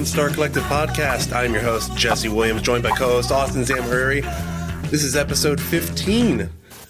[0.00, 1.34] welcome Lone Star Collective podcast.
[1.34, 4.22] I'm your host, Jesse Williams, joined by co host Austin Zamhariri.
[4.90, 6.48] This is episode 15.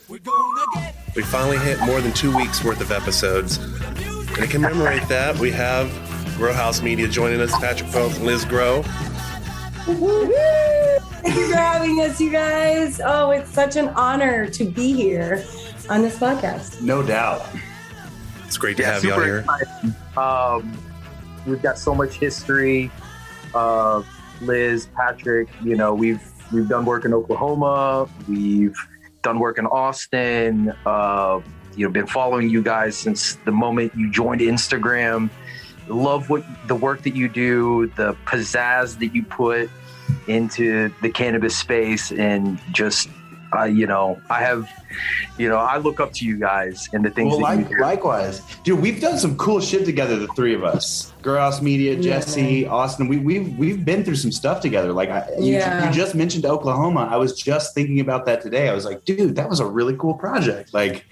[0.08, 3.56] We finally hit more than two weeks worth of episodes.
[3.56, 5.90] And to commemorate that, we have
[6.36, 8.82] Grow House Media joining us, Patrick Phelps and Liz Grow.
[9.82, 13.00] Thank you for having us, you guys.
[13.04, 15.44] Oh, it's such an honor to be here
[15.88, 16.80] on this podcast.
[16.80, 17.44] No doubt.
[18.46, 19.44] It's great to have you on here.
[20.16, 20.89] Um,
[21.46, 22.90] we've got so much history.
[23.54, 24.02] Uh,
[24.40, 28.08] Liz, Patrick, you know, we've we've done work in Oklahoma.
[28.28, 28.76] We've
[29.22, 30.72] done work in Austin.
[30.86, 31.40] Uh,
[31.76, 35.30] you know, been following you guys since the moment you joined Instagram.
[35.88, 39.70] Love what the work that you do, the pizzazz that you put
[40.26, 43.08] into the cannabis space, and just
[43.54, 44.68] uh, you know, I have,
[45.38, 47.30] you know, I look up to you guys and the things.
[47.30, 48.80] Well, that like, you likewise, dude.
[48.80, 51.12] We've done some cool shit together, the three of us.
[51.22, 53.08] Grow House Media, Jesse, Austin.
[53.08, 54.92] We, we've we've been through some stuff together.
[54.92, 55.86] Like I, you, Yeah.
[55.86, 57.08] you just mentioned Oklahoma.
[57.10, 58.68] I was just thinking about that today.
[58.68, 60.72] I was like, dude, that was a really cool project.
[60.72, 61.06] Like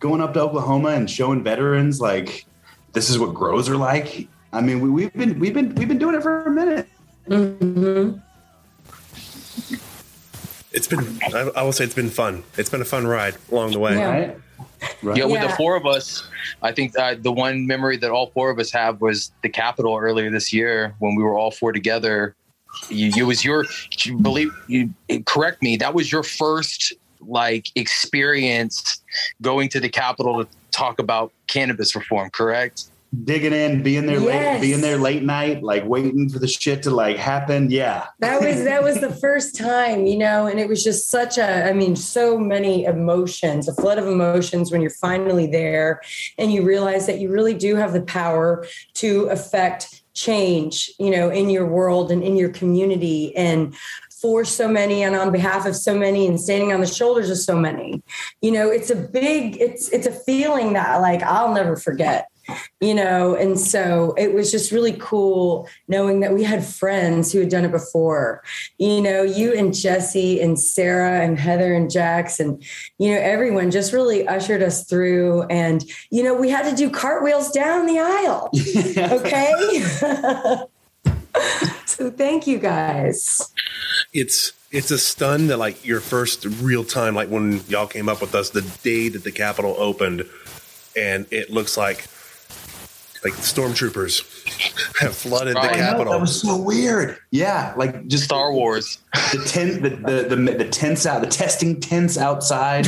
[0.00, 2.46] going up to Oklahoma and showing veterans like
[2.92, 4.28] this is what grows are like.
[4.52, 6.88] I mean, we, we've been we've been we've been doing it for a minute.
[7.26, 8.12] hmm
[10.74, 12.42] It's been, I, I will say, it's been fun.
[12.58, 13.94] It's been a fun ride along the way.
[13.94, 14.10] Yeah.
[14.10, 14.36] Right?
[15.02, 15.16] Right.
[15.16, 16.28] Yeah, with the four of us,
[16.60, 19.96] I think uh, the one memory that all four of us have was the Capitol
[19.96, 22.34] earlier this year when we were all four together.
[22.90, 23.64] You, it was your,
[24.00, 24.92] you believe you
[25.26, 25.76] correct me.
[25.76, 29.00] That was your first like experience
[29.40, 32.84] going to the Capitol to talk about cannabis reform, correct?
[33.22, 36.90] Digging in, being there late, being there late night, like waiting for the shit to
[36.90, 37.70] like happen.
[37.70, 38.06] Yeah.
[38.20, 41.68] That was that was the first time, you know, and it was just such a,
[41.68, 46.00] I mean, so many emotions, a flood of emotions when you're finally there
[46.38, 51.28] and you realize that you really do have the power to affect change, you know,
[51.28, 53.74] in your world and in your community and
[54.10, 57.36] for so many and on behalf of so many and standing on the shoulders of
[57.36, 58.02] so many.
[58.40, 62.28] You know, it's a big, it's it's a feeling that like I'll never forget
[62.80, 67.40] you know and so it was just really cool knowing that we had friends who
[67.40, 68.42] had done it before.
[68.78, 72.62] You know you and jesse and sarah and heather and jax and
[72.98, 75.42] you know everyone just really ushered us through.
[75.44, 78.50] And you know we had to do cartwheels down the aisle
[78.98, 80.64] okay?
[81.86, 83.52] So thank you guys.
[84.12, 88.20] It's it's a stun that like your first real time, like when y'all came up
[88.20, 90.28] with us the day that the Capitol opened,
[90.96, 92.06] and it looks like
[93.24, 94.22] like stormtroopers
[95.00, 95.74] have flooded the Right.
[95.76, 96.12] I know, Capitol.
[96.12, 97.16] that was so weird.
[97.30, 98.98] Yeah, like just Star Wars.
[99.32, 102.84] the tent, the the, the the tents out, the testing tents outside.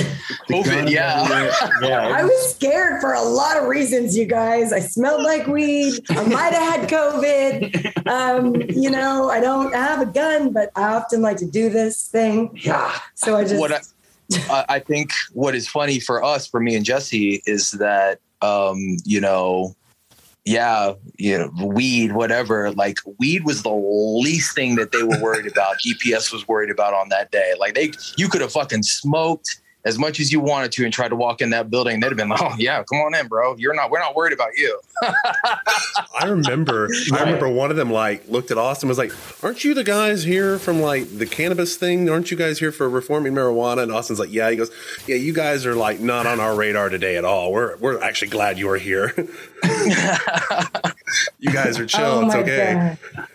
[0.50, 1.26] COVID, yeah.
[1.82, 2.08] yeah.
[2.08, 4.72] I was scared for a lot of reasons, you guys.
[4.72, 5.94] I smelled like weed.
[6.10, 8.06] I might have had COVID.
[8.06, 12.06] Um, you know, I don't have a gun, but I often like to do this
[12.08, 12.50] thing.
[12.62, 12.98] yeah.
[13.14, 13.80] So I just what I,
[14.50, 18.98] I- I think what is funny for us, for me and Jesse, is that um,
[19.04, 19.74] you know,
[20.46, 22.70] yeah, you know, weed, whatever.
[22.70, 25.76] Like weed was the least thing that they were worried about.
[25.84, 27.52] DPS was worried about on that day.
[27.58, 31.08] Like they, you could have fucking smoked as much as you wanted to and tried
[31.08, 32.00] to walk in that building.
[32.00, 33.56] They'd have been like, "Oh yeah, come on in, bro.
[33.56, 33.90] You're not.
[33.90, 34.78] We're not worried about you."
[36.18, 39.74] I remember I remember one of them like looked at Austin was like, Aren't you
[39.74, 42.10] the guys here from like the cannabis thing?
[42.10, 43.82] Aren't you guys here for reforming marijuana?
[43.82, 44.50] And Austin's like, Yeah.
[44.50, 44.70] He goes,
[45.06, 47.52] Yeah, you guys are like not on our radar today at all.
[47.52, 49.14] We're we're actually glad you are here.
[51.38, 52.04] you guys are chill.
[52.04, 52.96] Oh it's okay.
[53.14, 53.28] God.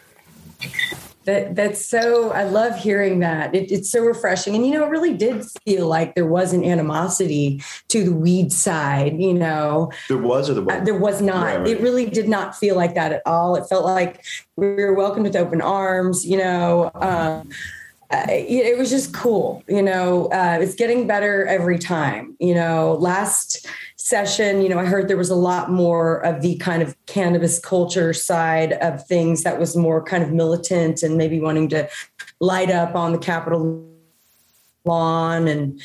[1.31, 3.55] That that's so I love hearing that.
[3.55, 4.53] It, it's so refreshing.
[4.53, 8.51] And you know, it really did feel like there was an animosity to the weed
[8.51, 9.91] side, you know.
[10.09, 10.85] There was or there Uh, was.
[10.85, 11.45] there was not.
[11.45, 11.67] Right, right.
[11.69, 13.55] It really did not feel like that at all.
[13.55, 14.25] It felt like
[14.57, 16.25] we were welcomed with open arms.
[16.25, 17.43] You know, um, uh,
[18.11, 19.63] it was just cool.
[19.67, 22.35] You know, uh, it's getting better every time.
[22.39, 23.65] You know, last
[23.95, 27.59] session, you know, I heard there was a lot more of the kind of cannabis
[27.59, 31.89] culture side of things that was more kind of militant and maybe wanting to
[32.39, 33.87] light up on the Capitol
[34.83, 35.81] lawn and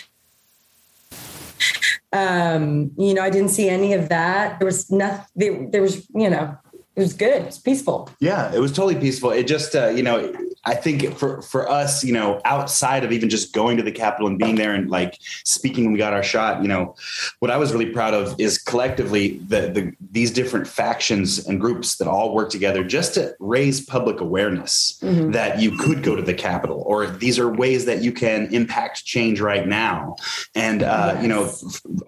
[2.13, 6.09] um you know i didn't see any of that there was nothing there, there was
[6.15, 6.57] you know
[6.97, 9.31] it was good it was peaceful Yeah, it was totally peaceful.
[9.31, 10.33] It just, uh, you know,
[10.65, 14.27] I think for for us, you know, outside of even just going to the Capitol
[14.27, 16.97] and being there and like speaking when we got our shot, you know,
[17.39, 21.97] what I was really proud of is collectively the the these different factions and groups
[21.99, 25.33] that all work together just to raise public awareness Mhm.
[25.35, 29.05] that you could go to the Capitol or these are ways that you can impact
[29.05, 30.17] change right now.
[30.55, 31.53] And uh, you know,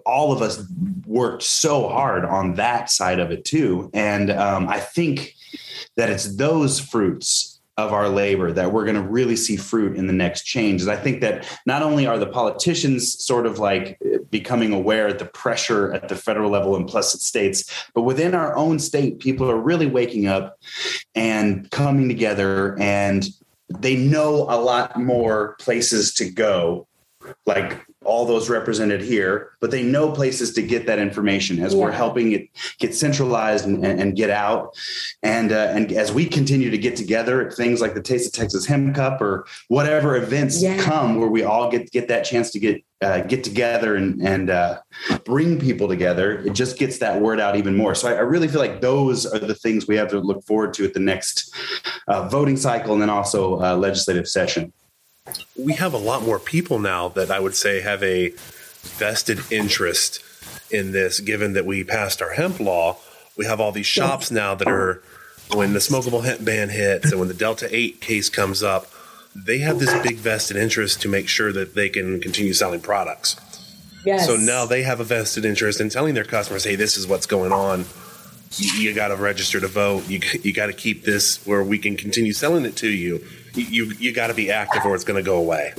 [0.05, 0.61] all of us
[1.05, 3.89] worked so hard on that side of it too.
[3.93, 5.35] And um, I think
[5.97, 10.05] that it's those fruits of our labor that we're going to really see fruit in
[10.05, 10.81] the next change.
[10.81, 15.07] And I think that not only are the politicians sort of like eh, becoming aware
[15.07, 18.79] of the pressure at the federal level in plus at states, but within our own
[18.79, 20.57] state, people are really waking up
[21.15, 23.29] and coming together and
[23.69, 26.85] they know a lot more places to go
[27.45, 31.79] like all those represented here, but they know places to get that information as yeah.
[31.79, 34.75] we're helping it get centralized and, and, and get out.
[35.21, 38.33] And uh, and as we continue to get together at things like the Taste of
[38.33, 40.81] Texas Hemp Cup or whatever events yeah.
[40.81, 44.49] come where we all get get that chance to get uh, get together and and
[44.49, 44.79] uh,
[45.23, 47.95] bring people together, it just gets that word out even more.
[47.95, 50.73] So I, I, really feel like those are the things we have to look forward
[50.73, 51.53] to at the next
[52.07, 54.73] uh, voting cycle and then also uh, legislative session
[55.57, 58.29] we have a lot more people now that I would say have a
[58.81, 60.23] vested interest
[60.71, 62.97] in this, given that we passed our hemp law.
[63.37, 65.01] We have all these shops now that are,
[65.53, 68.87] when the smokable hemp ban hits and when the Delta 8 case comes up,
[69.35, 73.35] they have this big vested interest to make sure that they can continue selling products.
[74.05, 74.25] Yes.
[74.25, 77.25] So now they have a vested interest in telling their customers, hey, this is what's
[77.25, 77.85] going on.
[78.57, 80.09] You, you got to register to vote.
[80.09, 83.23] You, you got to keep this where we can continue selling it to you
[83.53, 85.73] you you got to be active or it's going to go away.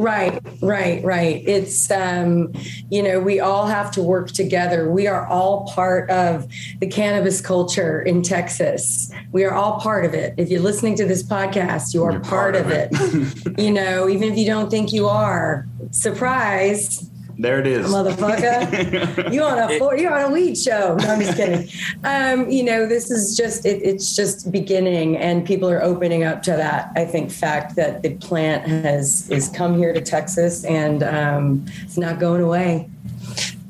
[0.00, 1.42] Right, right, right.
[1.44, 2.52] It's, um,
[2.88, 4.88] you know, we all have to work together.
[4.88, 6.46] We are all part of
[6.78, 9.10] the cannabis culture in Texas.
[9.32, 10.34] We are all part of it.
[10.36, 12.88] If you're listening to this podcast, you are part, part, of, of it.
[12.92, 13.58] it.
[13.60, 19.32] you know, even if you don't think you are, surprise, there it is, motherfucker.
[19.32, 20.96] you on a you on a weed show?
[20.96, 21.68] No, I'm just kidding.
[22.02, 26.42] Um, you know, this is just it, it's just beginning, and people are opening up
[26.42, 26.90] to that.
[26.96, 31.96] I think fact that the plant has is come here to Texas, and um, it's
[31.96, 32.90] not going away.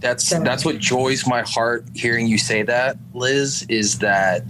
[0.00, 0.40] That's so.
[0.40, 3.66] that's what joys my heart hearing you say that, Liz.
[3.68, 4.44] Is that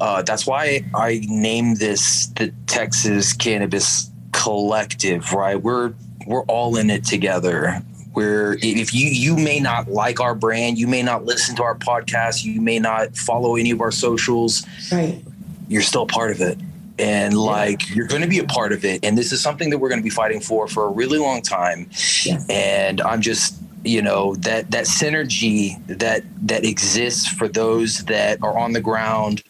[0.00, 5.32] uh, that's why I named this the Texas Cannabis Collective.
[5.32, 5.94] Right, we're
[6.26, 7.84] we're all in it together
[8.16, 11.74] where if you you may not like our brand, you may not listen to our
[11.74, 15.22] podcast, you may not follow any of our socials, right?
[15.68, 16.58] You're still part of it.
[16.98, 19.76] And like you're going to be a part of it, and this is something that
[19.76, 21.90] we're going to be fighting for for a really long time.
[22.24, 22.46] Yes.
[22.48, 23.54] And I'm just
[23.86, 29.42] you know that that synergy that that exists for those that are on the ground.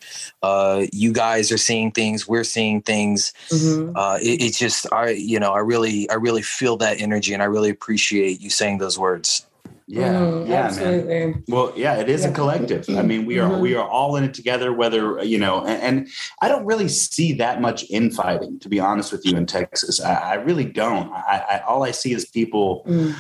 [0.43, 3.33] Uh, you guys are seeing things we're seeing things.
[3.49, 3.97] Mm-hmm.
[3.97, 7.43] uh, it, it's just i you know i really i really feel that energy and
[7.43, 9.47] i really appreciate you saying those words.
[9.88, 11.05] Yeah mm, yeah absolutely.
[11.06, 12.31] man well yeah it is yeah.
[12.31, 12.88] a collective.
[12.91, 13.61] I mean we are mm-hmm.
[13.61, 16.09] we are all in it together whether you know and, and,
[16.43, 20.00] i don't really see that much infighting to be honest with you in texas.
[20.00, 21.12] I, I really don't.
[21.12, 23.15] I, I, all i see is people mm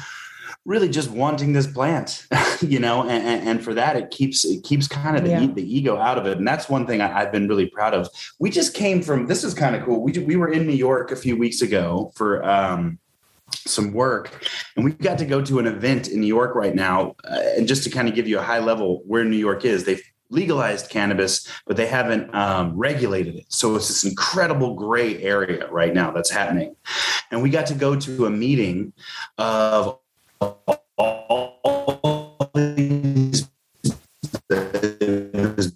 [0.66, 2.26] really just wanting this plant,
[2.60, 5.46] you know, and, and, for that it keeps it keeps kind of the, yeah.
[5.46, 8.08] the ego out of it, and that's one thing I, have been really proud of.
[8.38, 10.02] We just came from this is kind of cool.
[10.02, 12.44] We we were in New York a few weeks ago for.
[12.44, 12.98] Um,
[13.64, 14.44] some work
[14.74, 17.68] and we got to go to an event in new york right now uh, and
[17.68, 20.90] just to kind of give you a high level where new york is they've legalized
[20.90, 23.46] cannabis, but they haven't um, regulated it.
[23.48, 26.74] So it's this incredible gray area right now that's happening.
[27.30, 28.92] And we got to go to a meeting
[29.38, 29.98] of
[30.40, 31.56] all
[32.54, 33.48] these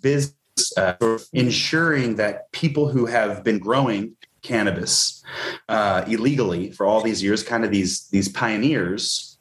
[0.00, 0.34] business
[0.76, 5.22] uh, ensuring that people who have been growing cannabis
[5.68, 9.38] uh, illegally for all these years, kind of these these pioneers,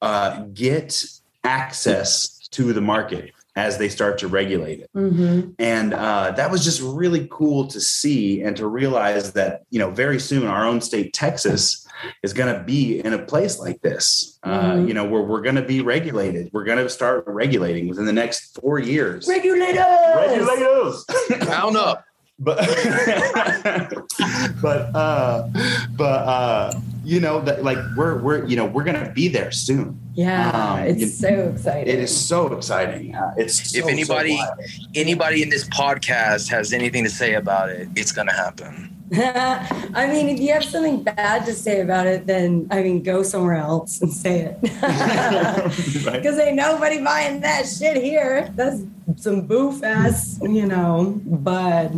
[0.00, 1.04] uh, get
[1.44, 4.90] access to the market as they start to regulate it.
[4.96, 5.50] Mm-hmm.
[5.58, 9.90] And uh, that was just really cool to see and to realize that, you know,
[9.90, 11.81] very soon our own state, Texas,
[12.22, 14.70] is going to be in a place like this, uh, mm-hmm.
[14.70, 16.50] uh, you know, where we're going to be regulated.
[16.52, 19.28] We're going to start regulating within the next four years.
[19.28, 19.84] Regulators!
[20.16, 21.04] Regulators!
[21.40, 22.04] Count up
[22.42, 22.58] but
[24.60, 25.48] but uh
[25.96, 26.72] but uh
[27.04, 30.78] you know that like we're we're you know we're gonna be there soon yeah um,
[30.80, 34.46] it's you, so exciting it is so exciting uh, it's if anybody so
[34.94, 40.30] anybody in this podcast has anything to say about it it's gonna happen I mean,
[40.30, 44.00] if you have something bad to say about it, then I mean, go somewhere else
[44.00, 44.60] and say it.
[44.62, 46.24] Because right.
[46.24, 48.50] ain't nobody buying that shit here.
[48.54, 48.80] That's
[49.16, 51.92] some boof ass, you know, but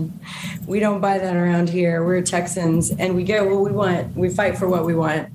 [0.67, 2.05] we don't buy that around here.
[2.05, 4.17] We're Texans and we get what we want.
[4.17, 5.29] We fight for what we want.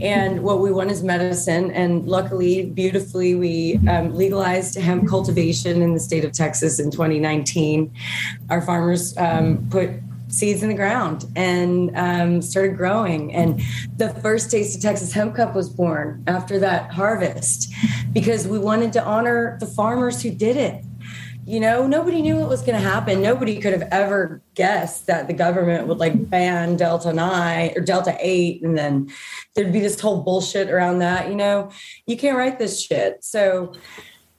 [0.00, 1.72] And what we want is medicine.
[1.72, 7.92] And luckily, beautifully, we um, legalized hemp cultivation in the state of Texas in 2019.
[8.48, 9.90] Our farmers um, put
[10.28, 13.34] seeds in the ground and um, started growing.
[13.34, 13.60] And
[13.96, 17.72] the first Taste of Texas Hemp Cup was born after that harvest
[18.12, 20.84] because we wanted to honor the farmers who did it
[21.46, 23.22] You know, nobody knew what was going to happen.
[23.22, 28.14] Nobody could have ever guessed that the government would like ban Delta 9 or Delta
[28.20, 29.10] 8 and then
[29.54, 31.30] there'd be this whole bullshit around that.
[31.30, 31.70] You know,
[32.06, 33.24] you can't write this shit.
[33.24, 33.72] So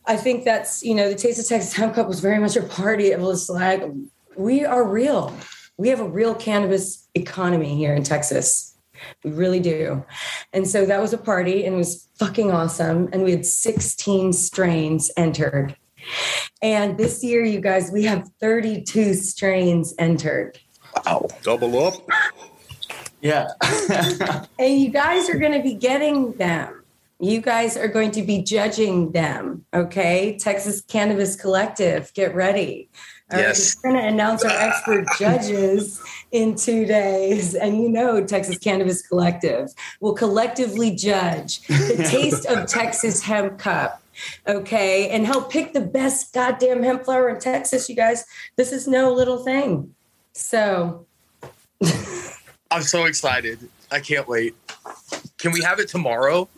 [0.06, 2.62] I think that's, you know, the Taste of Texas Hemp Cup was very much a
[2.62, 3.08] party.
[3.08, 3.82] It was like,
[4.38, 5.36] we are real.
[5.80, 8.76] We have a real cannabis economy here in Texas.
[9.24, 10.04] We really do.
[10.52, 13.08] And so that was a party and it was fucking awesome.
[13.14, 15.78] And we had 16 strains entered.
[16.62, 20.60] And this year, you guys, we have 32 strains entered.
[21.06, 21.28] Wow.
[21.44, 21.94] Double up.
[23.22, 23.48] Yeah.
[24.60, 26.84] And you guys are going to be getting them.
[27.22, 29.64] You guys are going to be judging them.
[29.74, 30.38] Okay.
[30.38, 32.90] Texas Cannabis Collective, get ready.
[33.32, 33.78] All right, Yes.
[33.84, 37.54] We're going to announce our expert judges in two days.
[37.56, 39.70] And you know, Texas Cannabis Collective
[40.00, 44.02] will collectively judge the taste of Texas Hemp Cup.
[44.48, 45.10] Okay.
[45.10, 48.26] And help pick the best goddamn hemp flower in Texas, you guys.
[48.56, 49.94] This is no little thing.
[50.34, 51.06] So,
[52.72, 53.60] I'm so excited.
[53.92, 54.56] I can't wait.
[55.40, 56.48] Can we have it tomorrow?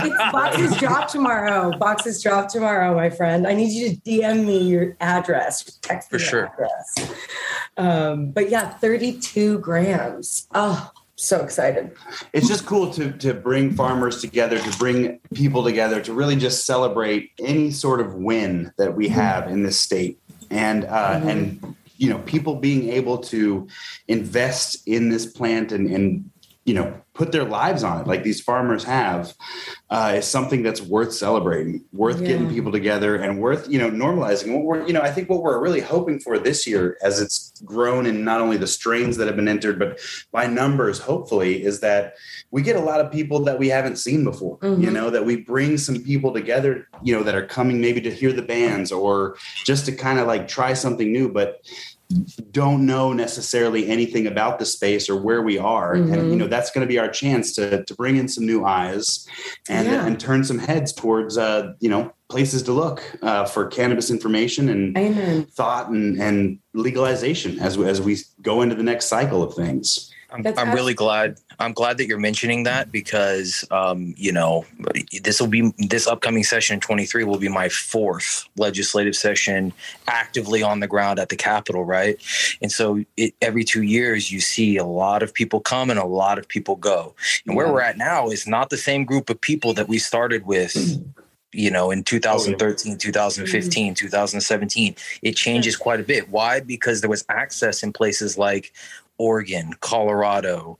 [0.00, 1.76] It's boxes drop tomorrow.
[1.76, 3.46] Boxes drop tomorrow, my friend.
[3.46, 5.64] I need you to DM me your address.
[5.82, 6.52] Text me For your sure.
[6.54, 7.14] address.
[7.76, 10.46] Um, but yeah, 32 grams.
[10.54, 11.90] Oh, so excited.
[12.32, 16.64] it's just cool to to bring farmers together, to bring people together, to really just
[16.64, 20.18] celebrate any sort of win that we have in this state,
[20.50, 23.66] and uh, and you know people being able to
[24.06, 26.30] invest in this plant and and
[26.68, 29.34] you know put their lives on it like these farmers have
[29.90, 34.54] uh, is something that's worth celebrating worth getting people together and worth you know normalizing.
[34.54, 37.60] What we're you know i think what we're really hoping for this year as it's
[37.64, 39.98] grown in not only the strains that have been entered but
[40.30, 42.14] by numbers hopefully is that
[42.50, 44.92] we get a lot of people that we haven't seen before you Mhm.
[44.92, 48.32] know that we bring some people together you know that are coming maybe to hear
[48.32, 51.28] the bands or just to kind of like try something new.
[51.30, 51.48] But
[52.52, 56.30] don't know necessarily anything about the space or where we are and Mhm.
[56.30, 59.26] you know that's going to be our chance to to bring in some new eyes
[59.68, 60.06] and Yeah.
[60.06, 64.68] and turn some heads towards uh you know places to look uh, for cannabis information
[64.70, 65.46] and Amen.
[65.54, 70.10] thought and and legalization as we, as we go into the next cycle of things
[70.30, 71.38] I'm, That's I'm really glad.
[71.58, 74.66] I'm glad that you're mentioning that because, um, you know,
[75.22, 79.72] this will be this upcoming session in 23 will be my fourth legislative session
[80.06, 82.20] actively on the ground at the Capitol, right?
[82.60, 86.04] And so it, every two years, you see a lot of people come and a
[86.06, 87.14] lot of people go.
[87.46, 87.72] And where Yeah.
[87.72, 90.76] we're at now is not the same group of people that we started with.
[91.50, 96.28] You know, in 2013, 2015, 2017, it changes quite a bit.
[96.28, 96.60] Why?
[96.60, 98.74] Because there was access in places like
[99.18, 100.78] Oregon, Colorado,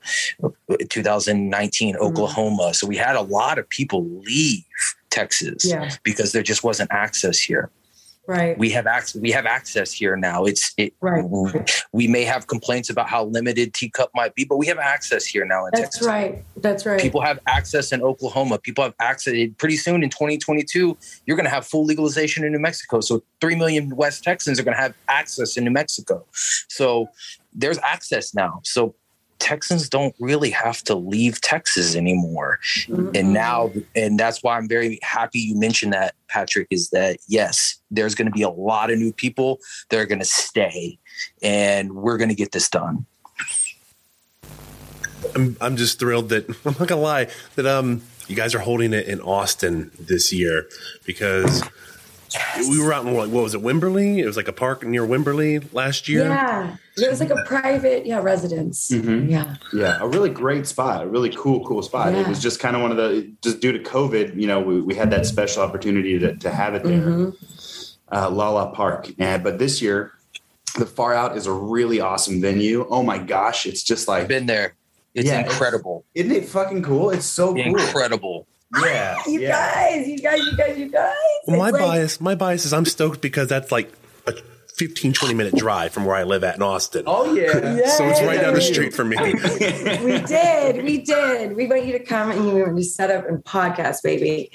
[0.89, 2.03] 2019, Mm-hmm.
[2.03, 2.73] Oklahoma.
[2.73, 4.63] So we had a lot of people leave
[5.09, 7.69] Texas Yeah, because there just wasn't access here.
[8.27, 8.57] right.
[8.57, 9.19] We have access.
[9.21, 10.45] We have access here now.
[10.45, 10.93] It's it.
[11.01, 11.23] Right.
[11.91, 15.45] We may have complaints about how limited TCUP might be, but we have access here
[15.45, 16.07] now in That's Texas.
[16.07, 16.43] right.
[16.57, 17.01] That's right.
[17.01, 18.59] People have access in Oklahoma.
[18.59, 19.33] People have access.
[19.57, 22.99] Pretty soon in 2022, you're going to have full legalization in New Mexico.
[23.01, 26.23] So 3 million West Texans are going to have access in New Mexico.
[26.67, 27.09] So
[27.59, 28.61] there's access now.
[28.63, 28.95] So
[29.39, 32.59] Texans don't really have to leave Texas anymore.
[32.87, 33.15] Mhm.
[33.15, 37.77] And now, and that's why I'm very happy you mentioned that, Patrick, is that yes,
[37.89, 40.97] there's going to be a lot of new people that are going to stay
[41.41, 43.05] and we're going to get this done.
[45.35, 48.93] I'm, I'm just thrilled that I'm not gonna lie that um you guys are holding
[48.93, 50.67] it in Austin this year
[51.05, 51.63] because
[52.69, 54.17] we were out in like what was it Wimberley?
[54.17, 56.25] It was like a park near Wimberley last year.
[56.25, 56.75] Yeah.
[56.97, 58.89] It was like a private, yeah, residence.
[58.91, 59.29] Mhm.
[59.29, 59.55] Yeah.
[59.73, 62.13] Yeah, a really great spot, a really cool, cool spot.
[62.13, 64.81] It was just kind of one of the, just due to COVID, you know, we,
[64.81, 67.85] we had that special opportunity to, to have it there, Mhm.
[68.11, 69.07] uh, Lala Park.
[69.17, 70.11] And, but this year,
[70.77, 72.85] the Far Out is a really awesome venue.
[72.89, 74.75] Oh my gosh, it's just like, Been there.
[75.15, 76.03] It's Yeah, it's- incredible.
[76.13, 77.09] isn't it fucking cool?
[77.11, 77.63] It's so cool.
[77.63, 78.45] Incredible.
[78.75, 79.49] Yeah, You yeah.
[79.49, 81.13] guys, you guys, you guys, you guys.
[81.47, 83.91] Well, my like- bias, my bias is I'm stoked because that's like
[84.27, 84.33] a
[84.79, 87.03] 15, 20 minute drive from where I live at in Austin.
[87.05, 87.51] Oh yeah.
[87.97, 89.17] so it's right down the street from me.
[90.03, 93.11] we did we did we want you to come and we want you to set
[93.11, 94.51] up and podcast baby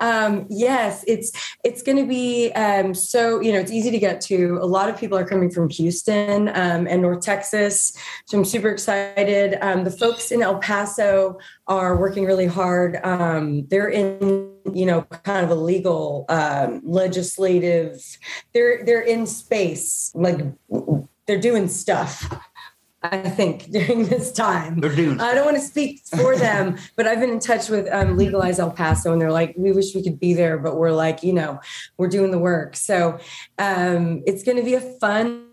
[0.00, 1.32] um yes it's
[1.64, 4.90] it's going to be um so you know it's easy to get to a lot
[4.90, 9.84] of people are coming from houston um, and north texas so i'm super excited um,
[9.84, 15.44] the folks in el paso are working really hard um, they're in you know kind
[15.44, 18.00] of a legal um, legislative
[18.52, 20.40] they're they're in space like
[21.26, 22.32] they're doing stuff
[23.02, 24.80] I think during this time.
[24.80, 25.20] They're doomed.
[25.20, 28.58] I don't want to speak for them, but I've been in touch with um, Legalize
[28.58, 31.32] El Paso, and they're like, "We wish we could be there, but we're like, you
[31.32, 31.60] know,
[31.98, 33.18] we're doing the work." So
[33.58, 35.46] um, it's going to be a fun,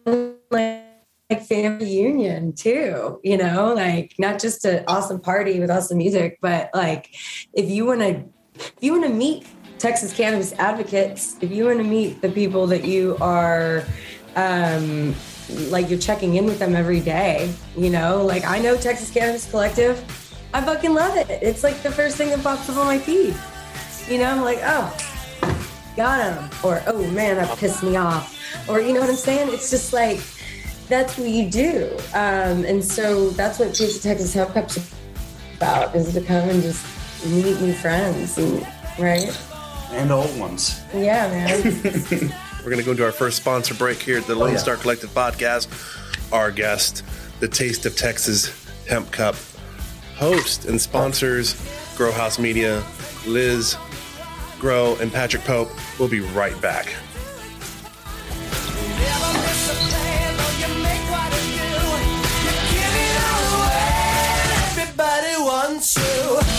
[0.52, 0.84] like,
[1.30, 3.20] like family union too.
[3.24, 7.16] You know, like not just an awesome party with awesome music, but like
[7.54, 8.26] if you want to,
[8.60, 9.48] if you want to meet
[9.78, 13.84] Texas cannabis advocates, if you want to meet the people that you are.
[14.36, 15.16] Um,
[15.70, 18.24] like you're checking in with them every day, you know?
[18.24, 19.98] Like I know Texas Cannabis Collective.
[20.54, 21.30] I fucking love it.
[21.30, 23.36] It's like the first thing that pops up on my feed.
[24.08, 24.96] You know, I'm like, oh,
[25.96, 26.50] got him.
[26.64, 28.36] Or, oh man, that pissed me off.
[28.68, 29.54] Or, you know what I'm saying?
[29.54, 30.20] It's just like,
[30.88, 31.92] that's what you do.
[32.14, 34.94] Um, and so that's what Taste of Texas Hemp Cup's
[35.58, 36.84] about, is to come and just
[37.26, 38.38] meet new friends.
[38.38, 38.66] And,
[38.98, 39.38] right?
[39.92, 40.82] And old ones.
[40.94, 41.64] Yeah, man.
[42.60, 44.58] We're going to go into our first sponsor break here at the oh, Lone yeah.
[44.58, 45.68] Star Collective podcast.
[46.32, 47.04] Our guest,
[47.40, 48.54] the Taste of Texas
[48.88, 49.36] Hemp Cup
[50.20, 51.56] host and sponsors,
[51.96, 52.84] Grow House Media,
[53.26, 53.78] Liz
[54.60, 55.70] Grow, and Patrick Pope.
[55.98, 56.94] We'll be right back.
[59.00, 59.70] Never miss
[65.96, 66.59] a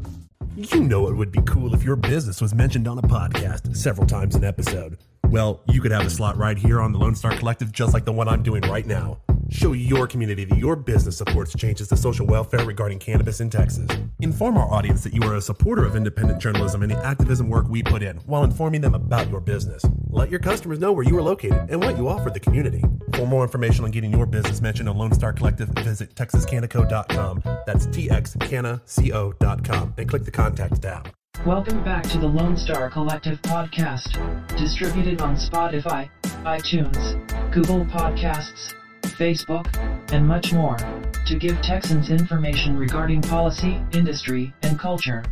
[0.69, 4.05] You know it would be cool if your business was mentioned on a podcast several
[4.05, 4.99] times an episode.
[5.27, 8.05] Well, you could have a slot right here on the Lone Star Collective, just like
[8.05, 9.17] the one I'm doing right now.
[9.51, 13.89] Show your community that your business supports changes to social welfare regarding cannabis in Texas.
[14.21, 17.67] Inform our audience that you are a supporter of independent journalism and the activism work
[17.67, 19.83] we put in while informing them about your business.
[20.09, 22.81] Let your customers know where you are located and what you offer the community.
[23.13, 27.41] For more information on getting your business mentioned on Lone Star Collective, visit texascanaco.com.
[27.65, 31.09] That's txcanaco.com and click the contact tab.
[31.45, 34.15] Welcome back to the Lone Star Collective podcast,
[34.57, 36.09] distributed on Spotify,
[36.45, 39.67] iTunes, Google Podcasts, Facebook,
[40.11, 40.77] and much more,
[41.25, 45.23] to give Texans information regarding policy, industry, and culture.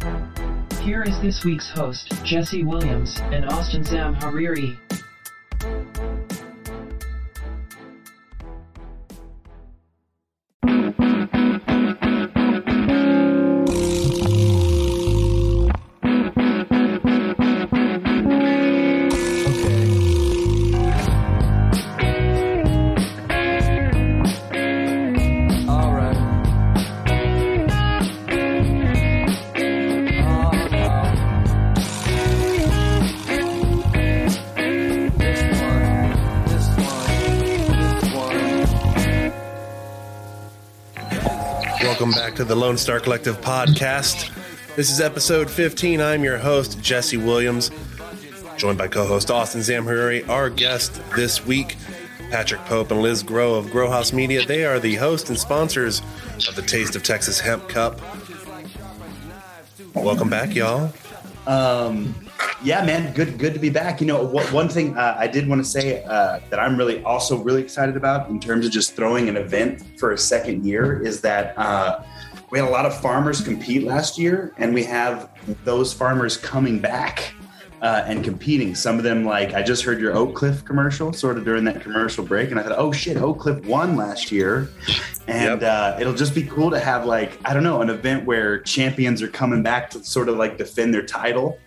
[0.81, 4.77] Here is this week's host, Jesse Williams and Austin Zamhariri.
[42.39, 44.33] To the Lone Star Collective podcast.
[44.77, 45.99] This is episode 15.
[45.99, 47.69] I'm your host, Jesse Williams,
[48.55, 50.25] joined by co host Austin Zamhariri.
[50.29, 51.75] Our guest this week,
[52.31, 54.45] Patrick Pope and Liz Grow of Grow House Media.
[54.45, 56.01] They are the host and sponsors
[56.47, 57.99] of the Taste of Texas Hemp Cup.
[59.93, 60.93] Welcome back, y'all.
[61.45, 62.15] Um,
[62.63, 63.99] yeah, man, good, good to be back.
[63.99, 67.35] You know, one thing uh, I did want to say uh, that I'm really also
[67.35, 71.19] really excited about in terms of just throwing an event for a second year is
[71.19, 72.01] that uh,
[72.51, 75.29] we had a lot of farmers compete last year, and we have
[75.63, 77.33] those farmers coming back
[77.81, 78.75] uh, and competing.
[78.75, 81.81] Some of them, like I just heard your Oak Cliff commercial, sort of during that
[81.81, 84.69] commercial break, and I thought, oh shit, Oak Cliff won last year,
[85.27, 85.63] and Yep.
[85.63, 89.21] uh, it'll just be cool to have like I don't know an event where champions
[89.21, 91.57] are coming back to sort of like defend their title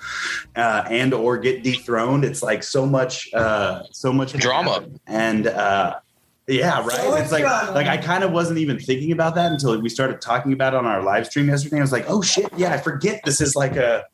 [0.57, 2.25] uh, and or get dethroned.
[2.25, 4.85] It's like so much, uh, so much Drama.
[5.07, 5.47] and.
[6.49, 6.93] Yeah, right.
[6.97, 7.73] So it's like much drama.
[7.75, 10.79] like I kind of wasn't even thinking about that until we started talking about it
[10.79, 11.79] on our live stream yesterday.
[11.79, 14.05] I was like, oh shit, yeah, I forget this is like a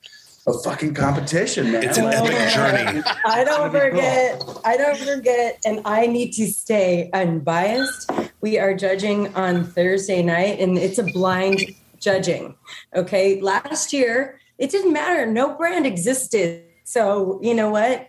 [0.47, 1.83] a fucking competition, man.
[1.83, 3.03] It's an Like- epic journey.
[3.27, 4.43] I don't That'd forget.
[4.64, 8.11] I don't forget, and I need to stay unbiased.
[8.41, 11.61] We are judging on Thursday night, and it's a blind
[11.99, 12.55] judging.
[12.95, 16.62] Okay, last year it didn't matter; no brand existed.
[16.88, 18.09] So you know what?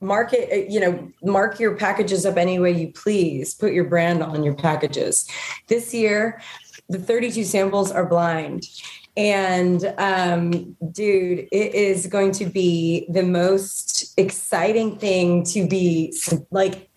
[0.00, 0.70] Mark it.
[0.70, 3.54] You know, mark your packages up any way you please.
[3.54, 5.28] Put your brand on your packages.
[5.66, 6.40] This year,
[6.88, 8.68] the 32 samples are blind.
[9.16, 16.16] And um, dude, it is going to be the most exciting thing to be
[16.52, 16.88] like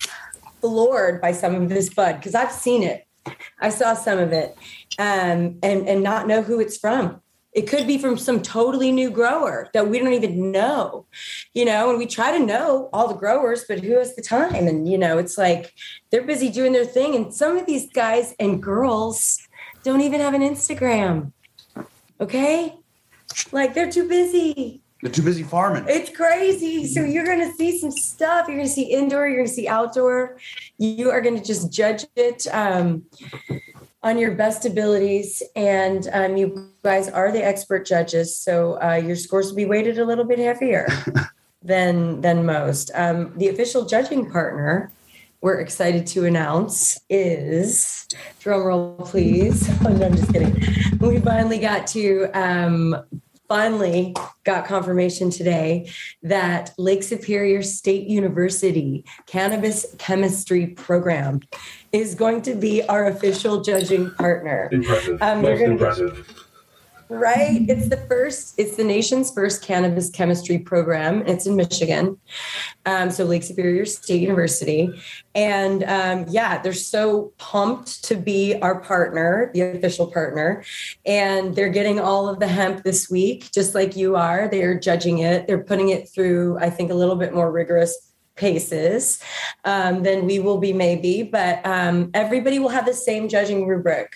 [0.62, 3.08] floored by some of this bud because I've seen it.
[3.60, 4.56] I saw some of it
[5.00, 7.23] um, and and not know who it's from.
[7.56, 11.06] It could be from some totally new grower that we don't even know,
[11.54, 11.90] you know.
[11.90, 14.68] And we try to know all the growers, but who has the time?
[14.68, 15.74] And you know, it's like
[16.10, 17.16] they're busy doing their thing.
[17.16, 19.40] And some of these guys and girls
[19.84, 21.32] don't even have an Instagram.
[22.20, 22.76] Okay,
[23.52, 24.82] like they're too busy.
[25.02, 25.86] They're too busy farming.
[25.90, 26.88] It's crazy.
[26.88, 28.48] So you're going to see some stuff.
[28.48, 29.28] You're going to see indoor.
[29.28, 30.38] You're going to see outdoor.
[30.78, 33.04] You are going to just judge it um,
[34.04, 38.38] on your best abilities, and um, you guys are the expert judges.
[38.38, 40.88] So uh, your scores will be weighted a little bit heavier
[41.64, 42.92] than than most.
[42.94, 44.92] Um, the official judging partner
[45.44, 48.08] we're excited to announce is
[48.40, 49.70] drum roll, please.
[49.86, 50.56] Oh, no, I'm just kidding.
[51.02, 52.96] We finally got to um,
[53.50, 55.92] finally got confirmation today
[56.24, 61.42] that Lake Superior State University Cannabis Chemistry Program
[61.94, 64.68] is going to be our official judging partner.
[64.72, 65.22] Impressive.
[65.22, 66.44] Um, Most impressive.
[67.10, 67.64] Right.
[67.70, 71.22] It's the first, it's the nation's first cannabis chemistry program.
[71.28, 72.18] It's in Michigan.
[72.88, 74.90] Um, so Lake Superior State University.
[75.36, 80.64] And um, yeah, they're so pumped to be our partner, the official partner.
[81.06, 84.48] And they're getting all of the hemp this week, just like you are.
[84.48, 85.46] They're judging it.
[85.46, 89.22] They're putting it through, I think, a little bit more rigorous paces
[89.64, 94.12] um, than we will be maybe but um, everybody will have the same judging rubric.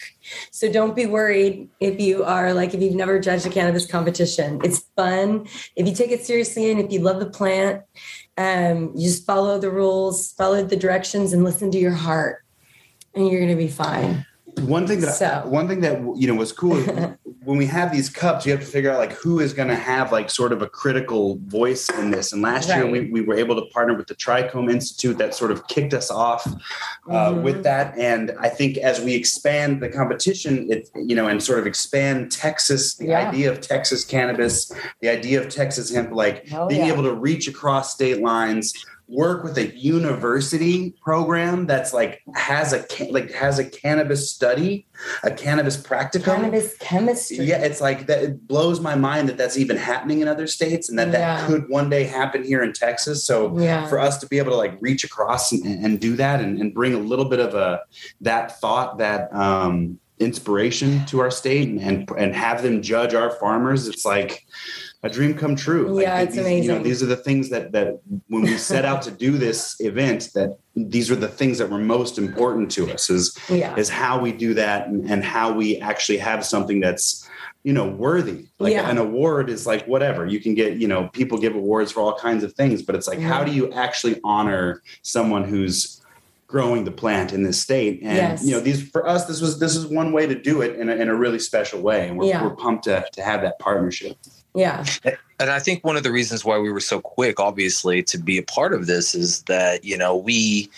[0.52, 4.60] So don't be worried if you are like if you've never judged a cannabis competition.
[4.64, 5.48] It's fun.
[5.76, 7.84] If you take it seriously and if you love the plant
[8.38, 12.44] um, you just follow the rules follow the directions and listen to your heart
[13.14, 14.26] and you're going to be fine.
[14.62, 16.78] One thing that So- one thing that you know was cool
[17.48, 19.76] when we have these cups, you have to figure out like who is going to
[19.76, 22.34] have like sort of a critical voice in this.
[22.34, 25.52] And last year we, we were able to partner with the Trichome Institute that sort
[25.52, 27.44] of kicked us off uh, Mhm.
[27.44, 27.98] with that.
[27.98, 32.34] And I think as we expand the competition, it you know, and sort of expand
[32.34, 33.30] Texas, the Yeah.
[33.30, 36.92] idea of Texas cannabis, the idea of Texas hemp, like Oh, being yeah.
[36.92, 38.74] able to reach across state lines
[39.08, 44.86] work with a university program that's like has a like has a cannabis study
[45.24, 46.36] a cannabis practicum?
[46.36, 47.46] Cannabis chemistry.
[47.46, 50.90] Yeah it's like that it blows my mind that that's even happening in other states
[50.90, 53.24] and that that could one day happen here in texas.
[53.24, 53.88] So yeah.
[53.88, 56.74] for us to be able to like reach across and, and do that and, and
[56.74, 57.82] bring a little bit of a
[58.22, 63.30] that thought that um inspiration to our state and, and and have them judge our
[63.32, 64.48] farmers it's like
[65.04, 66.00] a dream come true.
[66.02, 69.02] Yeah, it's these, you know these are the things that that when we set out
[69.04, 73.10] to do this event that these are the things that were most important to us
[73.10, 73.76] is yeah.
[73.76, 77.28] is how we do that and, and how we actually have something that's
[77.64, 78.48] you know worthy.
[78.60, 78.90] Like Yeah.
[78.90, 80.26] an award is like whatever.
[80.26, 83.08] You can get you know people give awards for all kinds of things but it's
[83.08, 86.02] like how do you actually honor someone who's
[86.48, 88.00] growing the plant in this state?
[88.02, 88.44] And Yes.
[88.44, 90.90] you know these for us this was this is one way to do it in
[90.90, 92.08] a, in a really special way.
[92.08, 92.42] And we're, Yeah.
[92.44, 94.18] we're pumped to, to have that partnership
[94.58, 94.84] yeah
[95.40, 98.40] And I think one of the reasons why we were so quick, obviously, to be
[98.40, 100.70] a part of this is that, you know, we,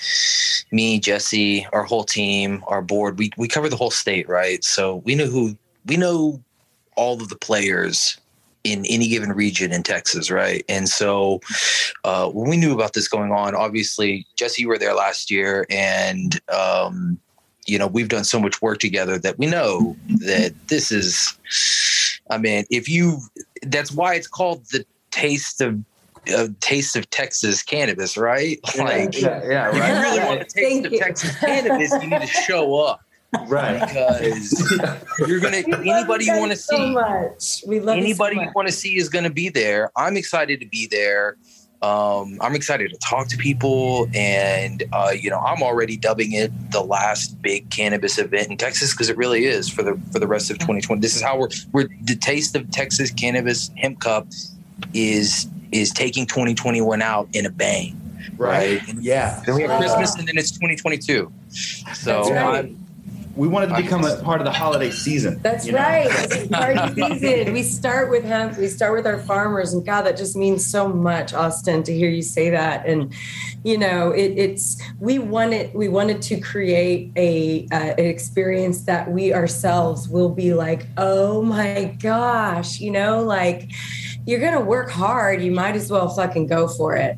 [0.72, 4.64] me, Jesse, our whole team, our board, we, we cover the whole state, right?
[4.64, 6.42] So we know who, we know
[6.98, 8.20] all of the players
[8.66, 10.66] in any given region in Texas, right?
[10.68, 11.40] And so
[12.04, 15.66] uh, when we knew about this going on, obviously, Jesse, you were there last year,
[15.70, 17.18] and, um,
[17.66, 19.96] you know, we've done so much work together that we know
[20.28, 21.34] that this is,
[22.30, 23.22] I mean, if you,
[23.64, 25.80] that's why it's called the taste of
[26.36, 28.60] uh, taste of Texas cannabis, right?
[28.78, 31.00] Like, yeah, yeah if you right really want to taste Thank of you.
[31.00, 33.02] Texas cannabis, you need to show up
[33.48, 34.72] right because
[35.28, 35.64] you're gonna.
[35.66, 38.52] We Anybody you guys want to so see, much we love you so anybody you
[38.56, 39.92] want to see is going to be there.
[39.96, 41.38] I'm excited to be there.
[41.82, 46.52] Um, I'm excited to talk to people, and uh, you know, I'm already dubbing it
[46.72, 50.28] the last big cannabis event in Texas because it really is for the for the
[50.28, 51.00] rest of 2020.
[51.00, 54.28] This is how we're we're the taste of Texas cannabis hemp cup
[54.94, 57.96] is is taking 2021 out in a bang.
[58.38, 59.80] right And yeah Then we have.
[59.80, 61.32] Christmas, and then it's 2022.
[61.94, 62.76] So right.
[63.30, 65.80] I'm- we wanted to become a part of the holiday season That's you know?
[65.80, 66.10] right.
[66.10, 67.54] This party season.
[67.54, 68.58] We start with hemp.
[68.58, 72.10] We start with our farmers, and God, that just means so much, Austin, to hear
[72.10, 72.86] you say that.
[72.86, 73.14] And
[73.64, 79.12] you know, it, it's we wanted we wanted to create a uh, an experience that
[79.12, 83.70] we ourselves will be like, oh my gosh, you know, like
[84.30, 85.42] you're going to work hard.
[85.42, 87.18] You might as well fucking go for it.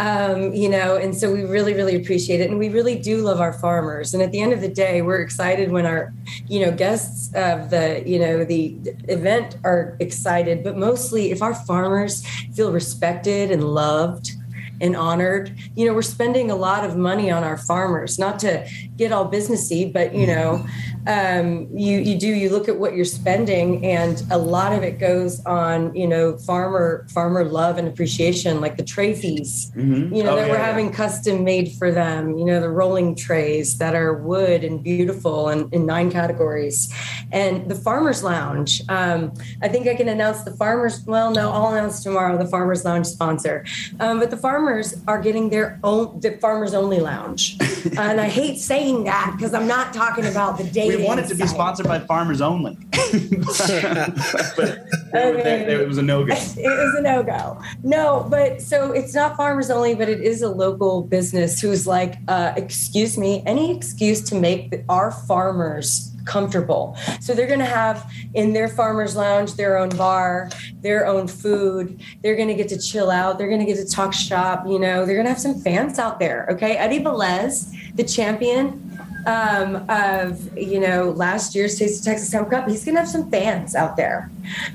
[0.00, 2.50] Um, you know, and so we really, really appreciate it.
[2.50, 4.12] And we really do love our farmers.
[4.12, 6.12] And at the end of the day, we're excited when our,
[6.48, 11.54] you know, guests of the, you know, the event are excited, but mostly if our
[11.54, 14.32] farmers feel respected and loved,
[14.80, 15.54] and honored.
[15.74, 19.30] You know, we're spending a lot of money on our farmers, not to get all
[19.30, 20.64] businessy, but you know,
[21.06, 24.98] um, you you do you look at what you're spending, and a lot of it
[24.98, 29.72] goes on you know farmer farmer love and appreciation, like the tray fees.
[29.76, 30.14] Mhm.
[30.14, 30.66] You know Oh, that yeah, we're yeah.
[30.66, 32.36] having custom made for them.
[32.38, 36.92] You know the rolling trays that are wood and beautiful and in nine categories,
[37.32, 38.82] and the farmers lounge.
[38.88, 41.04] Um, I think I can announce the farmers.
[41.06, 43.64] Well, no, I'll announce tomorrow the farmers lounge sponsor.
[44.00, 44.36] Um, but the
[44.68, 47.56] farmers are getting their own the farmers only lounge,
[47.98, 51.06] and I hate saying that because I'm not talking about the day We dating.
[51.06, 55.96] want it to be sponsored by Farmers Only, but they were- they- they- it was
[55.98, 56.34] a no go.
[56.36, 57.58] it was a no go.
[57.82, 62.16] No, but so it's not farmers only, but it is a local business who's like,
[62.28, 66.96] uh, excuse me, any excuse to make our farmers comfortable.
[67.20, 72.00] So they're going to have in their farmers lounge their own bar, their own food.
[72.22, 73.38] They're going to get to chill out.
[73.38, 74.64] They're going to get to talk shop.
[74.66, 76.46] You know, they're going to have some fans out there.
[76.50, 78.84] Okay, Eddie Velez, the champion
[79.28, 82.66] um, of you know last year's Taste of Texas Town Cup.
[82.66, 84.30] He's gonna have some fans out there,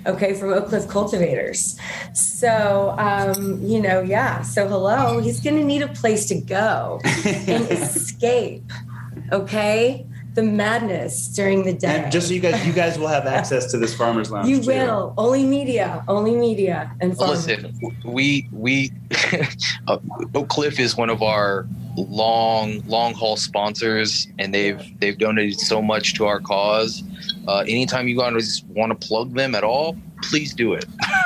[0.06, 1.78] okay, from Oak Cliff Cultivators.
[2.14, 4.44] So um, you know, yeah.
[4.44, 8.72] So hello, he's gonna need a place to go and escape.
[9.32, 12.02] Okay, the madness during the day.
[12.04, 14.48] And just so you guys, you guys will have access to this Farmers Lounge.
[14.50, 14.68] you too.
[14.68, 17.48] will only media, only media, and Well, farmers.
[17.48, 18.92] listen, we we
[19.88, 19.98] uh,
[20.36, 21.68] Oak Cliff is one of our
[21.98, 27.04] long long haul sponsors, and they've they've donated so much to our cause.
[27.48, 29.96] Uh, anytime you guys want to plug them at all,
[30.30, 30.86] please do it.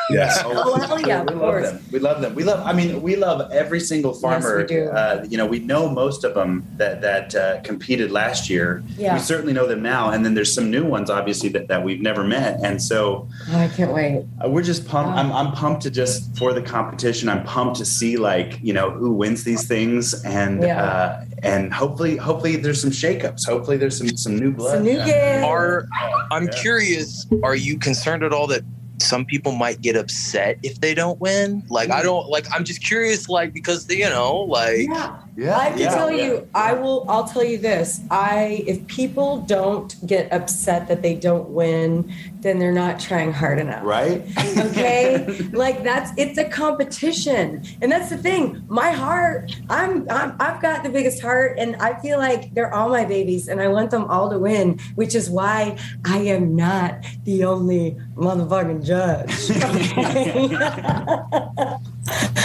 [0.10, 0.42] Yes.
[0.60, 1.70] Oh, hell yeah, we of love course.
[1.72, 1.84] them.
[1.92, 2.34] We love them.
[2.34, 2.66] We love.
[2.66, 4.62] I mean, we love every single farmer.
[4.62, 4.90] Yes, we do.
[4.90, 8.84] Uh, you know, we know most of them that that uh, competed last year.
[8.98, 9.14] Yeah.
[9.16, 12.02] We certainly know them now, and then there's some new ones, obviously, that, that we've
[12.02, 12.60] never met.
[12.64, 14.24] And so Oh, I can't wait.
[14.44, 15.10] uh, we're just pumped.
[15.14, 15.18] Wow.
[15.18, 17.28] I'm, I'm pumped to just for the competition.
[17.28, 20.82] I'm pumped to see like you know who wins these things, and Yeah.
[20.84, 23.46] uh, and hopefully, hopefully there's some shakeups.
[23.46, 24.76] Hopefully there's some some new blood.
[24.76, 25.44] Some new kids.
[25.44, 25.86] Are
[26.32, 26.62] I'm Yeah.
[26.62, 28.62] curious, are you concerned at all that
[29.08, 31.64] some people might get upset if they don't win?
[31.70, 32.06] Like I mm-hmm.
[32.06, 35.18] don't like I'm just curious like because you know, like Yeah.
[35.38, 36.26] Yeah, I can yeah, tell yeah.
[36.26, 37.06] you, I will.
[37.08, 38.02] I'll tell you this.
[38.10, 43.60] I if people don't get upset that they don't win, then they're not trying hard
[43.60, 43.84] enough.
[43.84, 44.24] Right?
[44.58, 48.66] Okay, like that's it's a competition, and that's the thing.
[48.68, 52.90] My heart, I'm, I'm I've got the biggest heart, and I feel like they're all
[52.90, 57.06] my babies, and I want them all to win, which is why I am not
[57.26, 59.38] the only motherfucking judge.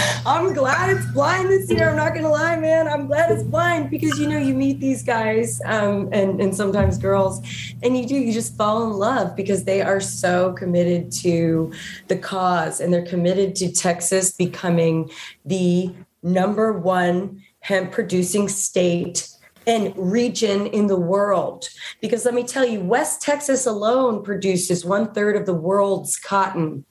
[0.25, 1.89] I'm glad it's blind this year.
[1.89, 2.87] I'm not gonna lie, man.
[2.87, 6.97] I'm glad it's blind because you know you meet these guys um, and and sometimes
[6.97, 7.41] girls,
[7.83, 11.73] and you do you just fall in love because they are so committed to
[12.07, 15.11] the cause and they're committed to Texas becoming
[15.43, 19.27] the number one hemp producing state
[19.67, 21.67] and region in the world.
[21.99, 26.85] Because let me tell you, West Texas alone produces one third of the world's cotton.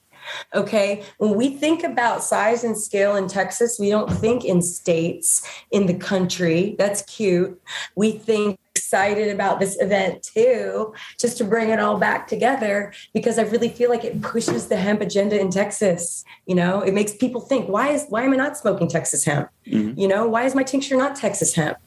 [0.54, 1.04] Okay.
[1.18, 5.86] When we think about size and scale in Texas, we don't think in states in
[5.86, 6.76] the country.
[6.78, 7.60] That's cute.
[7.96, 13.38] We think excited about this event too, just to bring it all back together because
[13.38, 16.24] I really feel like it pushes the hemp agenda in Texas.
[16.46, 19.48] You know, it makes people think, why is why am I not smoking Texas hemp?
[19.66, 19.96] Mhm.
[19.96, 21.78] You know, why is my tincture not Texas hemp?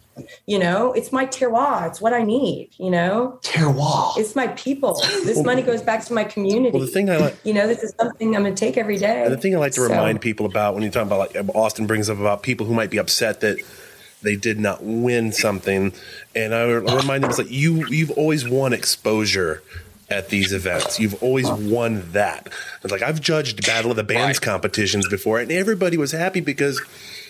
[0.46, 1.88] You know, it's my terroir.
[1.88, 2.70] It's what I need.
[2.78, 4.18] You know, Terroir.
[4.18, 4.94] it's my people.
[5.26, 6.78] This money goes back to my community.
[6.78, 7.38] Well, the thing I like.
[7.44, 9.24] you know, this is something I'm going to take every day.
[9.24, 11.50] And the thing I like to So- remind people about when you talk about like
[11.56, 13.58] Austin brings up about people who might be upset that
[14.22, 15.94] they did not win something,
[16.36, 19.62] and I remind them it's like you you've always won exposure
[20.10, 21.00] at these events.
[21.00, 22.48] You've always won that.
[22.84, 24.46] It's like I've judged Battle of the Bands Right.
[24.46, 26.82] competitions before, and everybody was happy because.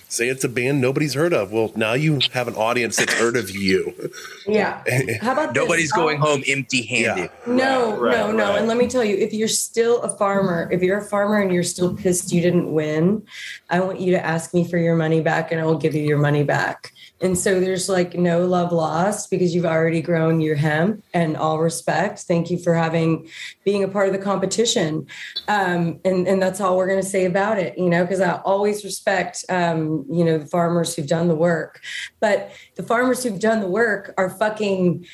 [0.08, 1.52] Say it's a band nobody's heard of.
[1.52, 4.12] Well, now you have an audience that's heard of you.
[4.48, 4.82] Yeah.
[5.22, 7.30] How about nobody's I'll- going home empty-handed.
[7.48, 8.50] No, Right, no, right, no.
[8.52, 8.60] right.
[8.60, 11.52] And let me tell you, if you're still a farmer, if you're a farmer and
[11.52, 13.24] you're still pissed you didn't win,
[13.70, 16.04] I want you to ask me for your money back and I will give you
[16.04, 16.91] your money back.
[17.22, 21.60] And so there's like no love lost because you've already grown your hemp and all
[21.60, 22.20] respect.
[22.20, 23.30] Thank you for having
[23.63, 25.08] being a part of the competition.
[25.48, 28.34] Um, and, and that's all we're going to say about it, you know, because I
[28.41, 31.82] always respect, um, you know, the farmers who've done the work.
[32.20, 35.06] But the farmers who've done the work are fucking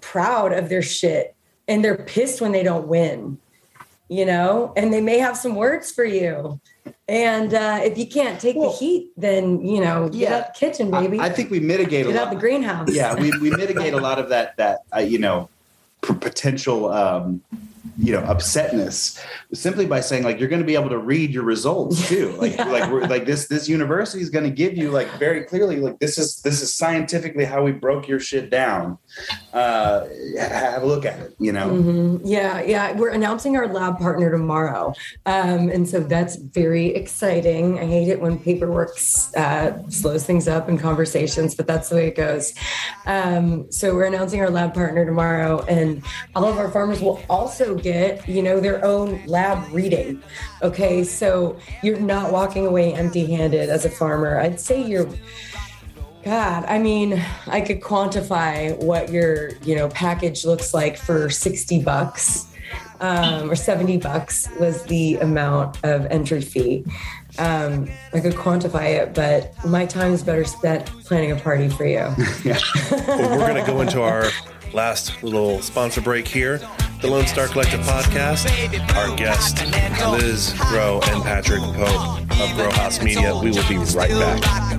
[0.00, 1.34] proud of their shit
[1.68, 3.38] and they're pissed when they don't win.
[4.08, 6.60] you know, and they may have some words for you.
[7.08, 10.34] And uh, if you can't take Well, the heat, then you know, get yeah.
[10.36, 11.18] out the kitchen, baby.
[11.18, 12.26] I, I think we mitigate a get lot.
[12.28, 12.88] out the greenhouse.
[12.92, 15.48] yeah, we, we mitigate a lot of that that uh, you know
[16.02, 17.40] p- potential um,
[17.98, 21.42] you know upsetness simply by saying like you're going to be able to read your
[21.44, 22.32] results too.
[22.32, 22.64] Like Yeah.
[22.64, 25.98] like we're, like this this university is going to give you like very clearly like
[25.98, 28.98] this is this is scientifically how we broke your shit down.
[29.52, 30.06] Uh,
[30.38, 31.34] have a look at it.
[31.38, 31.68] You know.
[31.68, 32.20] Mhm.
[32.24, 32.92] Yeah, yeah.
[32.96, 34.94] We're announcing our lab partner tomorrow.
[35.26, 37.78] Um, and so that's very exciting.
[37.78, 38.90] I hate it when paperwork
[39.36, 42.54] uh, slows things up in conversations, but that's the way it goes.
[43.06, 46.02] Um, so we're announcing our lab partner tomorrow, and
[46.34, 50.22] all of our farmers will also get, you know, their own lab reading.
[50.62, 54.38] Okay, so you're not walking away empty handed as a farmer.
[54.40, 55.08] I'd say you're
[56.24, 61.82] God, I mean, I could quantify what your, you know, package looks like for 60
[61.82, 62.46] bucks
[63.00, 66.84] um, or 70 bucks was the amount of entry fee.
[67.38, 71.84] Um, I could quantify it, but my time is better spent planning a party for
[71.84, 72.14] you.
[73.06, 74.24] Well, we're going to go into our
[74.74, 76.58] last little sponsor break here.
[77.00, 78.46] The Lone Star Collective podcast.
[78.96, 79.64] Our guest,
[80.10, 83.38] Liz Grow and Patrick Pope of Grow House Media.
[83.42, 84.74] We will be right back.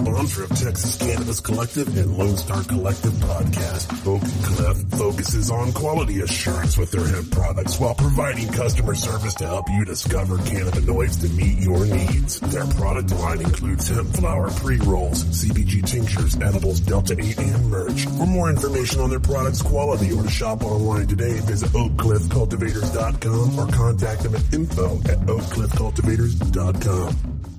[0.00, 4.06] Sponsor of Texas Cannabis Collective and Lone Star Collective podcast.
[4.06, 9.46] Oak Cliff focuses on quality assurance with their hemp products while providing customer service to
[9.46, 12.40] help you discover cannabinoids to meet your needs.
[12.40, 18.06] Their product line includes hemp flower pre-rolls, CBG tinctures, edibles, Delta 8, and merch.
[18.06, 23.66] For more information on their products quality or to shop online today, visit oakcliffcultivators.com or
[23.72, 27.49] contact them at info at oakcliffcultivators.com.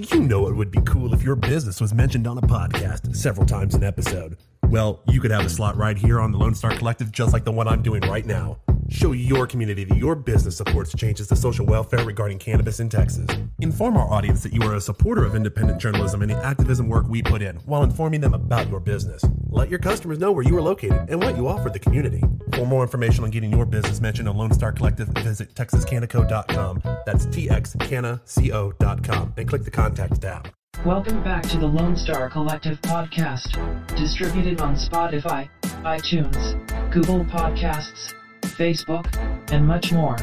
[0.00, 3.44] You know it would be cool if your business was mentioned on a podcast several
[3.44, 4.38] times an episode.
[4.64, 7.44] Well, you could have a slot right here on the Lone Star Collective, just like
[7.44, 8.56] the one I'm doing right now.
[8.88, 13.26] Show your community that your business supports changes to social welfare regarding cannabis in Texas.
[13.62, 17.06] Inform our audience that you are a supporter of independent journalism and the activism work
[17.08, 19.22] we put in while informing them about your business.
[19.50, 22.22] Let your customers know where you are located and what you offer the community.
[22.54, 26.80] For more information on getting your business mentioned on Lone Star Collective, visit texascanaco.com.
[27.04, 30.48] That's txcanaco.com and click the contact tab.
[30.86, 35.50] Welcome back to the Lone Star Collective podcast, distributed on Spotify,
[35.84, 36.56] iTunes,
[36.90, 38.14] Google Podcasts,
[38.60, 39.06] Facebook,
[39.52, 40.16] and much more,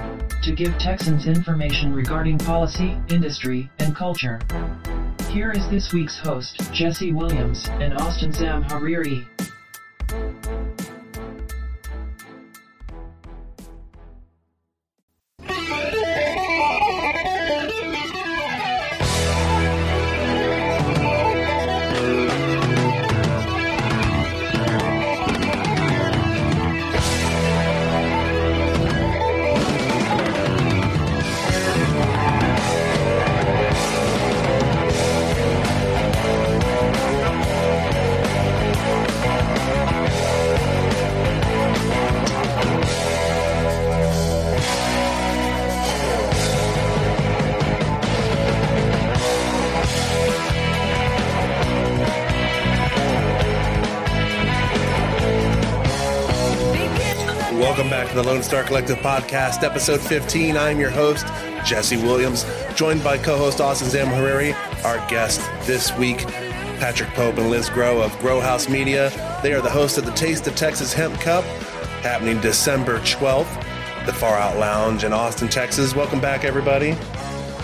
[0.44, 4.40] to give Texans information regarding policy, industry, and culture.
[5.32, 9.26] Here is this week's host, Jesse Williams and Austin Zamhariri.
[58.38, 60.58] Lone Star Collective podcast, episode 15.
[60.58, 61.26] I'm your host,
[61.66, 62.46] Jesse Williams,
[62.76, 64.54] joined by co host Austin Zamhariri.
[64.86, 66.20] Our guest this week,
[66.78, 69.10] Patrick Pope and Liz Grow of Grow House Media.
[69.42, 71.44] They are the hosts of the Taste of Texas Hemp Cup,
[72.04, 75.96] happening December 12th, the Far Out Lounge in Austin, Texas.
[75.96, 76.92] Welcome back, everybody.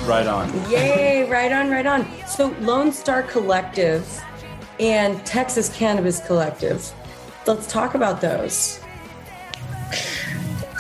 [0.08, 0.52] Right on.
[0.72, 2.08] Yay, right on, right on.
[2.26, 4.24] So Lone Star Collective
[4.80, 6.92] and Texas Cannabis Collective.
[7.46, 8.80] Let's talk about those.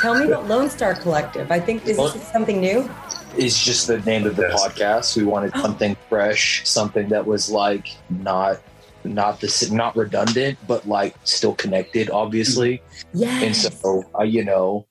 [0.03, 1.49] Tell me about Lone Star Collective.
[1.49, 2.89] I think this is this something new?
[3.37, 4.61] It's just the name of the Yes.
[4.61, 5.15] podcast.
[5.15, 8.59] We wanted something fresh, something that was like not
[9.05, 12.81] not the not redundant, but like still connected, obviously.
[13.13, 13.43] Yeah.
[13.43, 14.87] And so, uh, you know,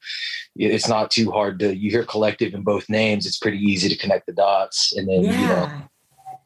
[0.56, 1.76] it's not too hard to.
[1.76, 3.26] You hear collective in both names.
[3.26, 5.70] It's pretty easy to connect the dots, and then you know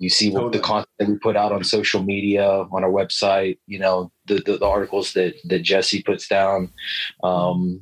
[0.00, 3.58] you see what the content that we put out on social media, on our website.
[3.68, 6.72] You know, the the, the articles that that Jesse puts down.
[7.22, 7.80] Um,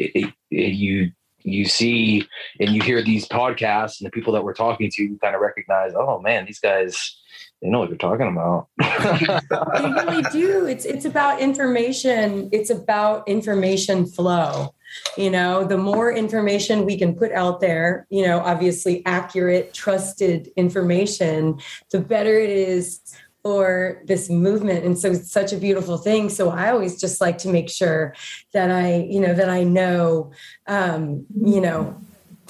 [0.00, 2.26] it, it, you you see
[2.58, 5.40] and you hear these podcasts and the people that we're talking to, you kind of
[5.40, 7.16] recognize, oh man, these guys,
[7.62, 8.68] they know what they're talking about.
[8.78, 10.66] they really do.
[10.66, 12.48] It's it's about information.
[12.52, 14.74] It's about information flow.
[15.16, 20.50] You know, the more information we can put out there, you know, obviously accurate, trusted
[20.56, 23.00] information, the better it is
[23.42, 27.38] for this movement and so it's such a beautiful thing so i always just like
[27.38, 28.14] to make sure
[28.52, 30.30] that i you know that i know
[30.66, 31.96] um you know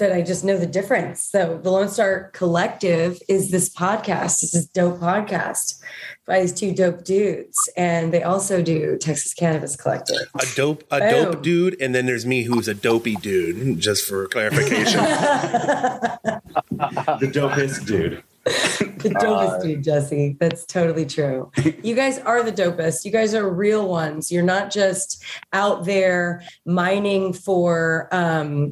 [0.01, 1.21] that I just know the difference.
[1.21, 4.41] So the Lone Star Collective is this podcast.
[4.41, 5.79] This is dope podcast
[6.25, 10.17] by these two dope dudes, and they also do Texas Cannabis Collective.
[10.39, 11.09] A dope, a Boom.
[11.09, 13.79] dope dude, and then there's me, who's a dopey dude.
[13.79, 15.01] Just for clarification.
[16.71, 18.23] the dopest dude.
[18.43, 20.35] The dopest dude, Jesse.
[20.39, 21.51] That's totally true.
[21.83, 23.05] You guys are the dopest.
[23.05, 24.31] You guys are real ones.
[24.31, 28.69] You're not just out there mining for um,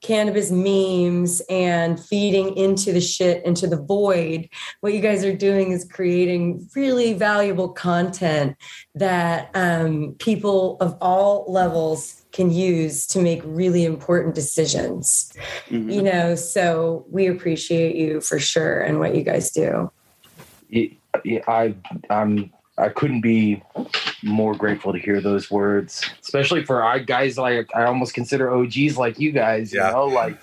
[0.00, 4.48] cannabis memes and feeding into the shit, into the void.
[4.80, 8.56] What you guys are doing is creating really valuable content
[8.94, 15.32] that um, people of all levels can use to make really important decisions
[15.70, 15.92] Mhm.
[15.94, 19.90] you know so we appreciate you for sure and what you guys do
[20.70, 20.92] it-
[21.46, 21.74] I
[22.08, 23.62] I'm I couldn't be
[24.24, 28.96] more grateful to hear those words, especially for our guys like I almost consider OGs
[28.96, 29.72] like you guys.
[29.72, 29.90] You Yeah.
[29.90, 30.38] know, like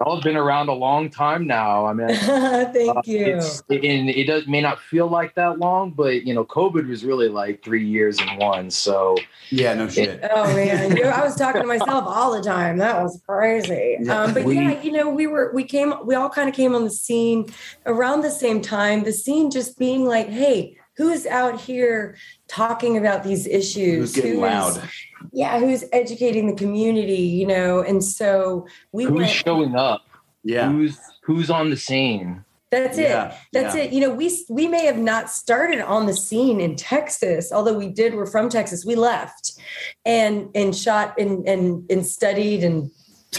[0.00, 1.84] y'all have been around a long time now.
[1.86, 2.08] I mean,
[2.72, 6.32] thank uh, you It's, and it does may not feel like that long, but you
[6.32, 8.70] know, COVID was really like three years in one.
[8.70, 9.16] So
[9.50, 10.20] Yeah, no shit.
[10.32, 13.98] oh man you know, i was talking to myself all the time that was crazy
[14.00, 14.22] Yeah.
[14.22, 16.74] um, but We- yeah you know we were we came we all kind of came
[16.74, 17.46] on the scene
[17.86, 22.16] around the same time the scene just being like hey who's out here
[22.48, 24.88] talking about these issues Who's getting Who is- loud?
[25.32, 30.02] yeah who's educating the community you know and so we who's went showing up?
[30.46, 30.70] Yeah.
[30.70, 32.44] Who's who's on the scene?
[32.70, 33.04] That's it.
[33.08, 33.82] Yeah, That's yeah.
[33.84, 33.92] it.
[33.92, 37.88] You know, we we may have not started on the scene in Texas, although we
[37.88, 38.14] did.
[38.14, 38.84] We're from Texas.
[38.84, 39.52] We left
[40.04, 42.90] and and shot and and and studied and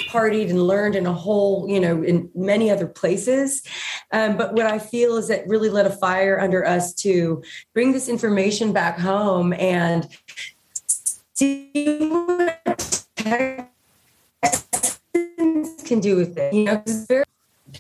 [0.09, 3.63] partied and learned in a whole, you know, in many other places.
[4.11, 7.43] Um, but what I feel is that really lit a fire under us to
[7.73, 10.07] bring this information back home and
[11.33, 12.61] see what
[15.85, 16.53] can do with it.
[16.53, 17.23] You know, it's very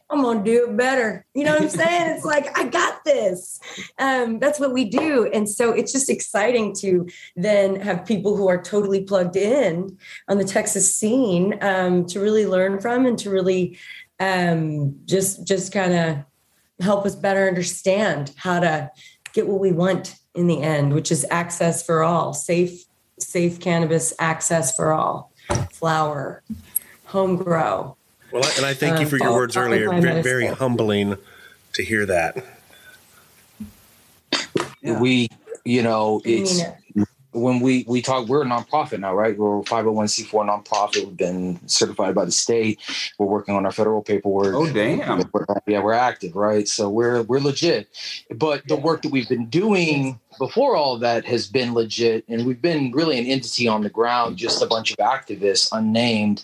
[0.09, 1.25] I'm gonna do it better.
[1.33, 2.15] You know what I'm saying?
[2.15, 3.59] It's like I got this.
[3.99, 8.47] Um, that's what we do, and so it's just exciting to then have people who
[8.47, 13.29] are totally plugged in on the Texas scene um, to really learn from and to
[13.29, 13.77] really
[14.19, 16.17] um, just just kind of
[16.79, 18.91] help us better understand how to
[19.33, 22.85] get what we want in the end, which is access for all, safe
[23.19, 25.31] safe cannabis access for all,
[25.71, 26.43] flower,
[27.05, 27.95] home grow.
[28.35, 29.89] Well, I- and I thank you Um, for your words earlier.
[30.01, 31.15] Very, very humbling
[31.73, 32.43] to hear that.
[34.81, 34.99] Yeah.
[34.99, 35.29] We,
[35.63, 37.07] you know, it's it.
[37.31, 41.59] when we we talk we're a nonprofit now right we're a 501c4 nonprofit we've been
[41.67, 42.79] certified by the state
[43.17, 45.17] we're working on our federal paperwork Oh damn.
[45.33, 47.89] We're- yeah we're active right so we're we're legit
[48.35, 52.61] but the work that we've been doing before all that has been legit and we've
[52.61, 56.43] been really an entity on the ground just a bunch of activists unnamed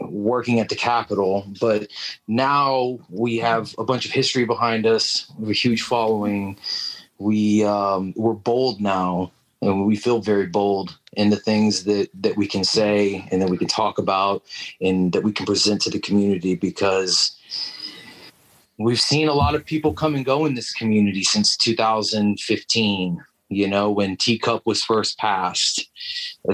[0.00, 1.88] working at the capitol but
[2.28, 5.30] now we have a bunch of history behind us.
[5.38, 6.58] We have a huge following.
[7.18, 12.36] We um, we're bold now and we feel very bold in the things that that
[12.36, 14.42] we can say and that we can talk about
[14.80, 17.36] and that we can present to the community because
[18.78, 23.68] we've seen a lot of people come and go in this community since 2015 you
[23.68, 25.88] know when TCUP was first passed.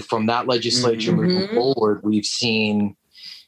[0.02, 1.54] From that legislature moving Mhm.
[1.54, 2.96] forward we've seen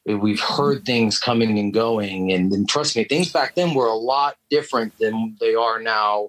[0.06, 3.94] we've heard things coming and going and, and trust me things back then were a
[3.94, 6.28] lot different than they are now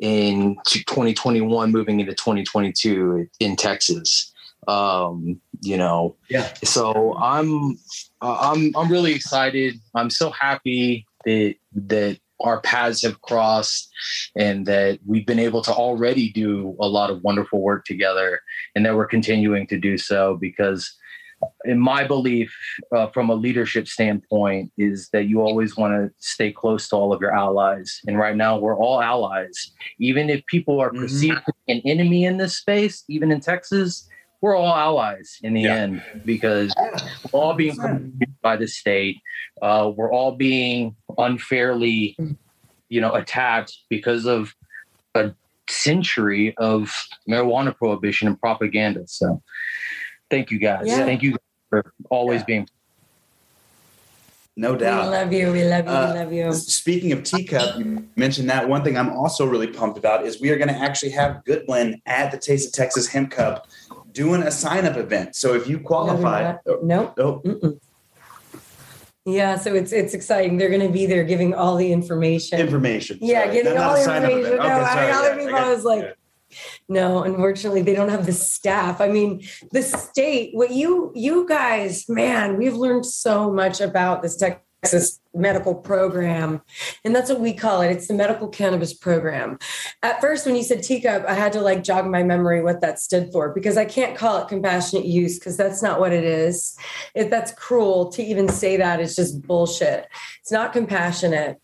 [0.00, 4.32] in 2021 moving into 2022 in texas.
[4.68, 6.52] Um you know Yeah.
[6.64, 7.76] so i'm
[8.20, 9.74] uh, i'm i'm really excited.
[9.94, 13.88] I'm so happy that that our paths have crossed
[14.36, 18.40] and that we've been able to already do a lot of wonderful work together
[18.74, 20.92] and that we're continuing to do so because
[21.64, 22.54] in my belief
[22.94, 27.12] uh, from a leadership standpoint is that you always want to stay close to all
[27.12, 28.00] of your allies.
[28.06, 29.72] And right now we're all allies.
[29.98, 31.00] Even if people are Mhm.
[31.00, 34.08] perceived to be an enemy in this space even in texas
[34.40, 35.76] we're all allies in the Yeah.
[35.76, 36.74] end because
[37.32, 37.76] we're all being
[38.42, 39.18] by the state.
[39.62, 42.16] Uh, we're all being unfairly
[42.88, 44.52] you know attacked because of
[45.14, 45.32] a
[45.70, 46.92] century of
[47.30, 49.06] marijuana prohibition and propaganda.
[49.06, 49.40] So
[50.32, 51.04] thank you guys Yeah.
[51.04, 51.36] thank you
[51.68, 52.46] for always Yeah.
[52.46, 52.68] being
[54.54, 54.80] No doubt.
[54.80, 55.10] We doubt.
[55.10, 55.52] love you.
[55.52, 55.90] We love you.
[55.90, 56.52] Uh, we love you.
[56.52, 58.68] Speaking of TCUP, you mentioned that.
[58.68, 62.02] One thing I'm also really pumped about is we are going to actually have Goodwin
[62.04, 63.66] at the Taste of Texas Hemp Cup
[64.12, 65.36] doing a sign up event.
[65.36, 67.14] So if you qualify, Nope.
[67.18, 67.78] oh, Mm-mm.
[69.24, 70.58] Yeah, so it's it's exciting.
[70.58, 72.58] They're going to be there giving all the information.
[72.60, 73.18] information.
[73.22, 74.38] Yeah, Sorry, getting not all the information.
[74.40, 74.56] event.
[74.56, 76.12] No, Okay, I sorry, mean, other yeah, people, got- I was like, yeah.
[76.88, 79.00] No, unfortunately, they don't have the staff.
[79.00, 84.36] I mean, the state, what you you guys, man, we've learned so much about this
[84.36, 86.60] Texas medical program.
[87.04, 87.90] And that's what we call it.
[87.90, 89.58] It's the medical cannabis program.
[90.02, 92.98] At first, when you said TCUP, I had to like jog my memory what that
[92.98, 96.76] stood for because I can't call it compassionate use because that's not what it is.
[97.14, 100.06] If that's cruel to even say that, it's just bullshit.
[100.40, 101.60] It's not compassionate.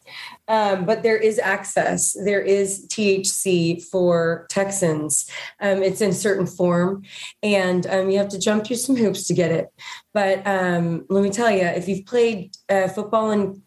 [0.48, 2.16] Um, but there is access.
[2.24, 5.30] There is THC for Texans.
[5.60, 7.02] Um, it's in certain form,
[7.42, 9.68] and um, you have to jump through some hoops to get it.
[10.14, 13.62] But um, let me tell you, if you've played uh, football in,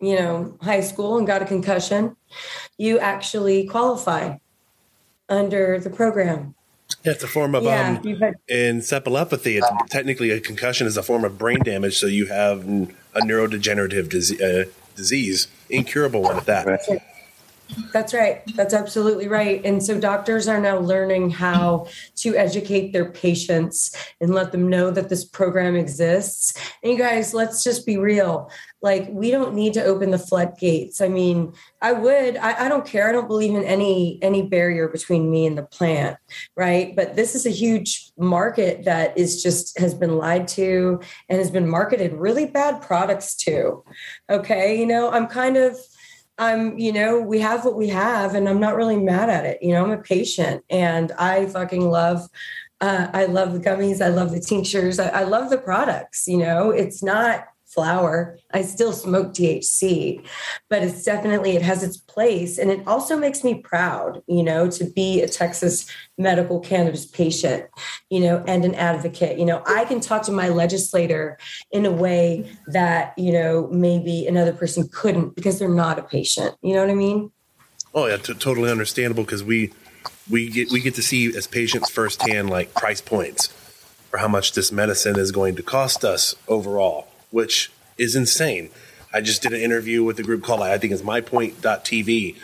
[0.00, 2.14] you know, high school and got a concussion,
[2.76, 4.36] you actually qualify
[5.30, 6.54] under the program.
[7.04, 9.58] Yeah, it's a form of yeah, um, had, encephalopathy.
[9.58, 12.60] It's technically a concussion is a form of brain damage, so you have
[13.14, 14.64] a neurodegenerative disease, uh,
[14.96, 16.66] disease incurable one at that.
[17.92, 18.42] That's right.
[18.54, 19.60] That's absolutely right.
[19.64, 24.90] And so doctors are now learning how to educate their patients and let them know
[24.90, 26.58] that this program exists.
[26.82, 28.50] And you guys, let's just be real.
[28.80, 31.00] Like, we don't need to open the floodgates.
[31.00, 31.52] I mean,
[31.82, 33.08] I would, I, I don't care.
[33.08, 36.16] I don't believe in any any barrier between me and the plant,
[36.56, 36.96] right?
[36.96, 41.50] But this is a huge market that is just has been lied to and has
[41.50, 43.84] been marketed really bad products to.
[44.28, 44.78] Okay.
[44.78, 45.76] You know, I'm kind of
[46.38, 49.58] I'm, you know, we have what we have, and I'm not really mad at it.
[49.60, 52.28] You know, I'm a patient, and I fucking love.
[52.80, 54.00] Uh, I love the gummies.
[54.00, 55.00] I love the tinctures.
[55.00, 56.28] I, I love the products.
[56.28, 58.38] You know, it's not flower.
[58.52, 60.26] I still smoke THC,
[60.68, 64.22] but it's definitely it has its place, and it also makes me proud.
[64.26, 67.66] You know, to be a Texas medical cannabis patient.
[68.10, 69.38] You know, and an advocate.
[69.38, 71.38] You know, I can talk to my legislator
[71.70, 76.54] in a way that you know maybe another person couldn't because they're not a patient
[76.62, 77.30] you know what i mean
[77.94, 79.72] Oh yeah, t- totally understandable because we
[80.30, 83.48] we get we get to see as patients firsthand like price points
[84.10, 88.70] for how much this medicine is going to cost us overall, which is insane.
[89.12, 92.36] I just did an interview with a group called I think it's MyPoint.tv,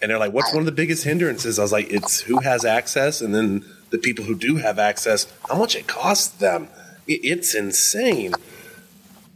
[0.00, 2.64] and they're like, "What's one of the biggest hindrances?" I was like, "It's who has
[2.64, 6.68] access, and then the people who do have access, how much it costs them.
[7.06, 8.32] It's insane."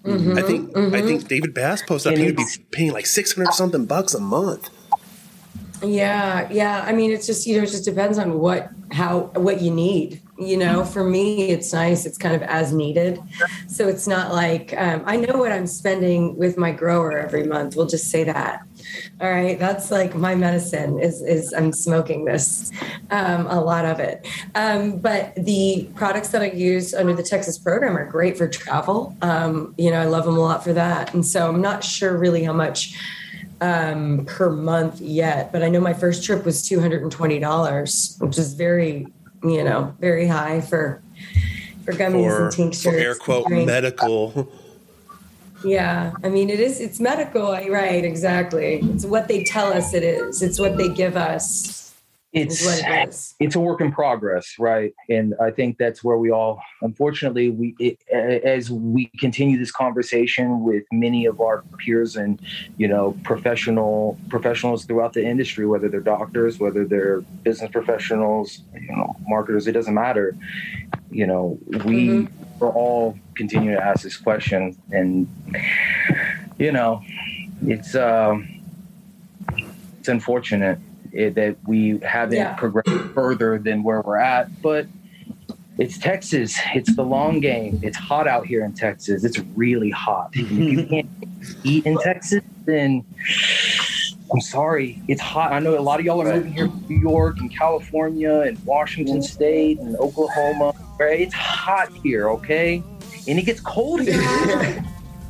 [0.04, 0.38] Mm-hmm.
[0.38, 1.06] I think I mm-hmm.
[1.06, 4.20] think David Bass posted up he would be paying like six hundred something bucks a
[4.20, 4.70] month.
[5.82, 9.62] yeah yeah i mean it's just you know it just depends on what how what
[9.62, 13.20] you need you know for me it's nice it's kind of as needed.
[13.66, 17.76] So it's not like um, i know what i'm spending with my grower every month
[17.76, 18.62] we'll just say that.
[19.20, 22.70] All right that's like my medicine is is i'm smoking this
[23.10, 24.26] um, a lot of it.
[24.54, 29.16] Um, but the products that i use under the texas program are great for travel
[29.22, 31.14] um, you know i love them a lot for that.
[31.14, 32.96] And so i'm not sure really how much
[33.60, 37.38] um, per month yet, but I know my first trip was two hundred and twenty
[37.38, 39.06] dollars, which is very,
[39.42, 41.02] you know, very high for
[41.84, 42.82] for gummies for, and tinctures.
[42.82, 44.50] for air quote medical.
[45.64, 46.80] Yeah, I mean, it is.
[46.80, 48.04] It's medical, right?
[48.04, 48.80] Exactly.
[48.82, 50.40] It's what they tell us it is.
[50.42, 51.87] It's what they give us.
[52.32, 53.34] It's it is.
[53.56, 54.92] a work in progress, right?
[55.08, 60.62] And I think that's where we all, unfortunately, we it, as we continue this conversation
[60.62, 62.38] with many of our peers and
[62.76, 68.94] you know professional professionals throughout the industry, whether they're doctors, whether they're business professionals, you
[68.94, 70.36] know, marketers, it doesn't matter.
[71.10, 72.28] You know, we Mhm.
[72.60, 75.26] are all continue to ask this question, and
[76.58, 77.00] you know,
[77.62, 78.46] it's um,
[79.98, 80.78] it's unfortunate
[81.14, 82.54] eh, that we haven't Yeah.
[82.54, 84.86] progressed further than where we're at, but
[85.78, 86.56] it's Texas.
[86.74, 87.78] It's the long game.
[87.82, 89.22] It's hot out here in Texas.
[89.24, 90.30] It's really hot.
[90.32, 91.08] If you can't
[91.62, 93.04] eat in Texas, then
[94.32, 95.00] I'm sorry.
[95.08, 95.52] It's hot.
[95.52, 98.62] I know a lot of y'all are moving here from New York and California and
[98.66, 100.74] Washington State and Oklahoma.
[100.98, 101.20] Right?
[101.20, 102.82] It's hot here, okay?
[103.28, 104.84] And it gets cold here.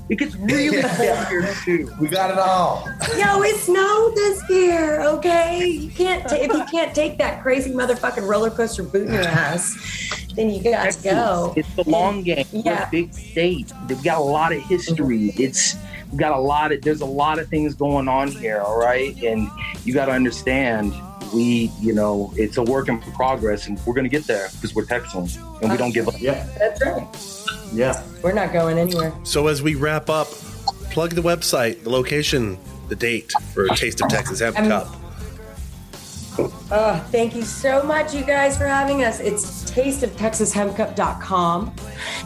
[0.09, 1.93] It gets really cold here too.
[2.01, 2.89] We got it all.
[3.17, 5.01] Yo, it snowed this year.
[5.03, 9.13] Okay, you can't ta- if you can't take that crazy motherfucking roller coaster boot in
[9.13, 9.77] your ass,
[10.35, 11.53] then you gotta go.
[11.57, 12.47] It's the long game.
[12.53, 12.89] We're Yeah.
[12.89, 13.71] a big state.
[13.89, 15.35] We've got a lot of history.
[15.37, 15.77] It's
[16.11, 19.15] we've got a lot of there's a lot of things going on here, all right?
[19.23, 19.49] And
[19.85, 20.95] you gotta understand
[21.33, 24.85] we, you know, it's a work in progress and we're gonna get there because we're
[24.85, 26.15] Texans and we don't give up.
[26.19, 27.07] Yeah, That's right.
[27.73, 28.03] yeah.
[28.23, 29.13] We're not going anywhere.
[29.25, 30.29] So as we wrap up,
[30.91, 32.59] plug the website, the location,
[32.89, 34.89] the date for Taste of Texas Hemp Cup.
[36.71, 39.19] Oh, thank you so much, you guys, for having us.
[39.19, 41.75] It's tasteoftexashempcup.com.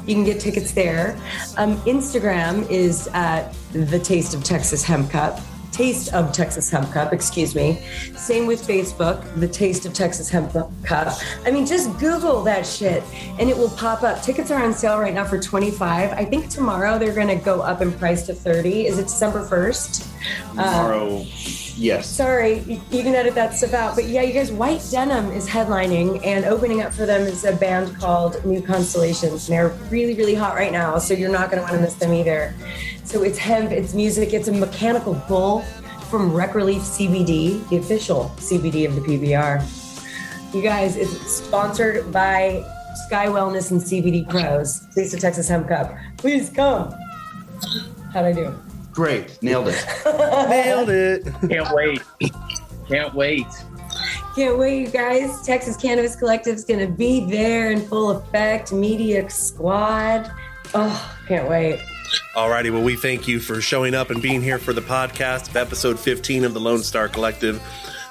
[0.06, 1.18] You can get tickets there.
[1.56, 5.40] Um, Instagram is at the Taste of Texas Hemp Cup.
[5.72, 7.82] Taste of Texas Hemp Cup, excuse me.
[8.14, 10.52] Same with Facebook, the Taste of Texas Hemp
[10.84, 11.18] Cup.
[11.46, 13.02] I mean, just Google that shit
[13.38, 14.22] and it will pop up.
[14.22, 16.12] Tickets are on sale right now for 25.
[16.12, 18.86] I think tomorrow they're going to go up in price to 30.
[18.86, 20.08] Is it December 1st?
[20.50, 21.24] Um, tomorrow,
[21.76, 22.06] yes.
[22.06, 23.94] Sorry, you you can edit that stuff out.
[23.94, 27.56] But yeah, you guys, White Denim is headlining, and opening up for them is a
[27.56, 29.48] band called New Constellations.
[29.48, 31.94] And they're really, really hot right now, so you're not going to want to miss
[31.94, 32.54] them either.
[33.04, 35.62] So it's hemp, it's music, it's a mechanical bull
[36.08, 40.54] from Rec Relief CBD, the official CBD of the PBR.
[40.54, 42.64] You guys, it's sponsored by
[43.06, 44.86] Sky Wellness and CBD Pros.
[44.94, 45.94] Taste of Texas Hemp Cup.
[46.18, 46.94] Please come.
[48.12, 48.54] How'd I do?
[48.92, 49.42] Great.
[49.42, 49.84] Nailed it.
[50.48, 51.24] Nailed it.
[51.48, 52.02] Can't wait.
[52.88, 53.46] Can't wait.
[54.36, 55.42] Can't wait, you guys.
[55.42, 58.72] Texas Cannabis Collective is going to be there in full effect.
[58.72, 60.30] Media Squad.
[60.74, 61.80] Oh, can't wait.
[62.34, 65.56] Alrighty, well, we thank you for showing up and being here for the podcast of
[65.56, 67.62] episode 15 of the Lone Star Collective.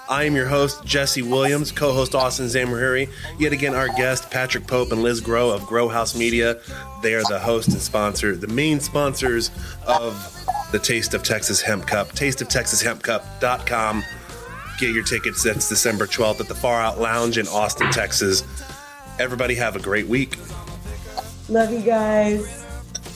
[0.09, 3.09] I am your host, Jesse Williams, co host Austin Zamhariri.
[3.39, 6.59] Yet again, our guest, Patrick Pope and Liz Grow of Grow House Media.
[7.01, 9.51] They are the host and sponsor, the main sponsors
[9.87, 12.09] of the Taste of Texas Hemp Cup.
[12.09, 14.03] Tasteoftexashempcup.com.
[14.79, 15.43] Get your tickets.
[15.43, 18.43] That's December 12th at the Far Out Lounge in Austin, Texas.
[19.19, 20.37] Everybody have a great week.
[21.47, 22.65] Love you guys.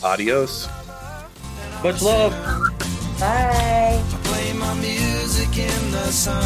[0.03, 0.67] Adios.
[1.83, 2.31] Much love.
[3.19, 4.01] Bye.
[4.23, 6.43] play my music in the sun.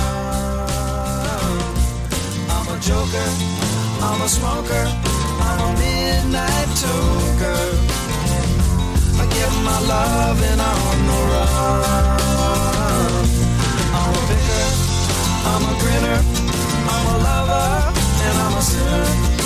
[2.49, 3.29] I'm a joker,
[4.01, 4.85] I'm a smoker,
[5.47, 7.61] I'm a midnight toker.
[9.21, 12.19] I get my loving on the run.
[13.99, 14.67] I'm a picker,
[15.51, 16.19] I'm a grinner,
[16.93, 17.67] I'm a lover,
[18.25, 19.38] and I'm a sinner.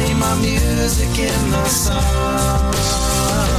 [0.00, 3.49] Play my music in the sun.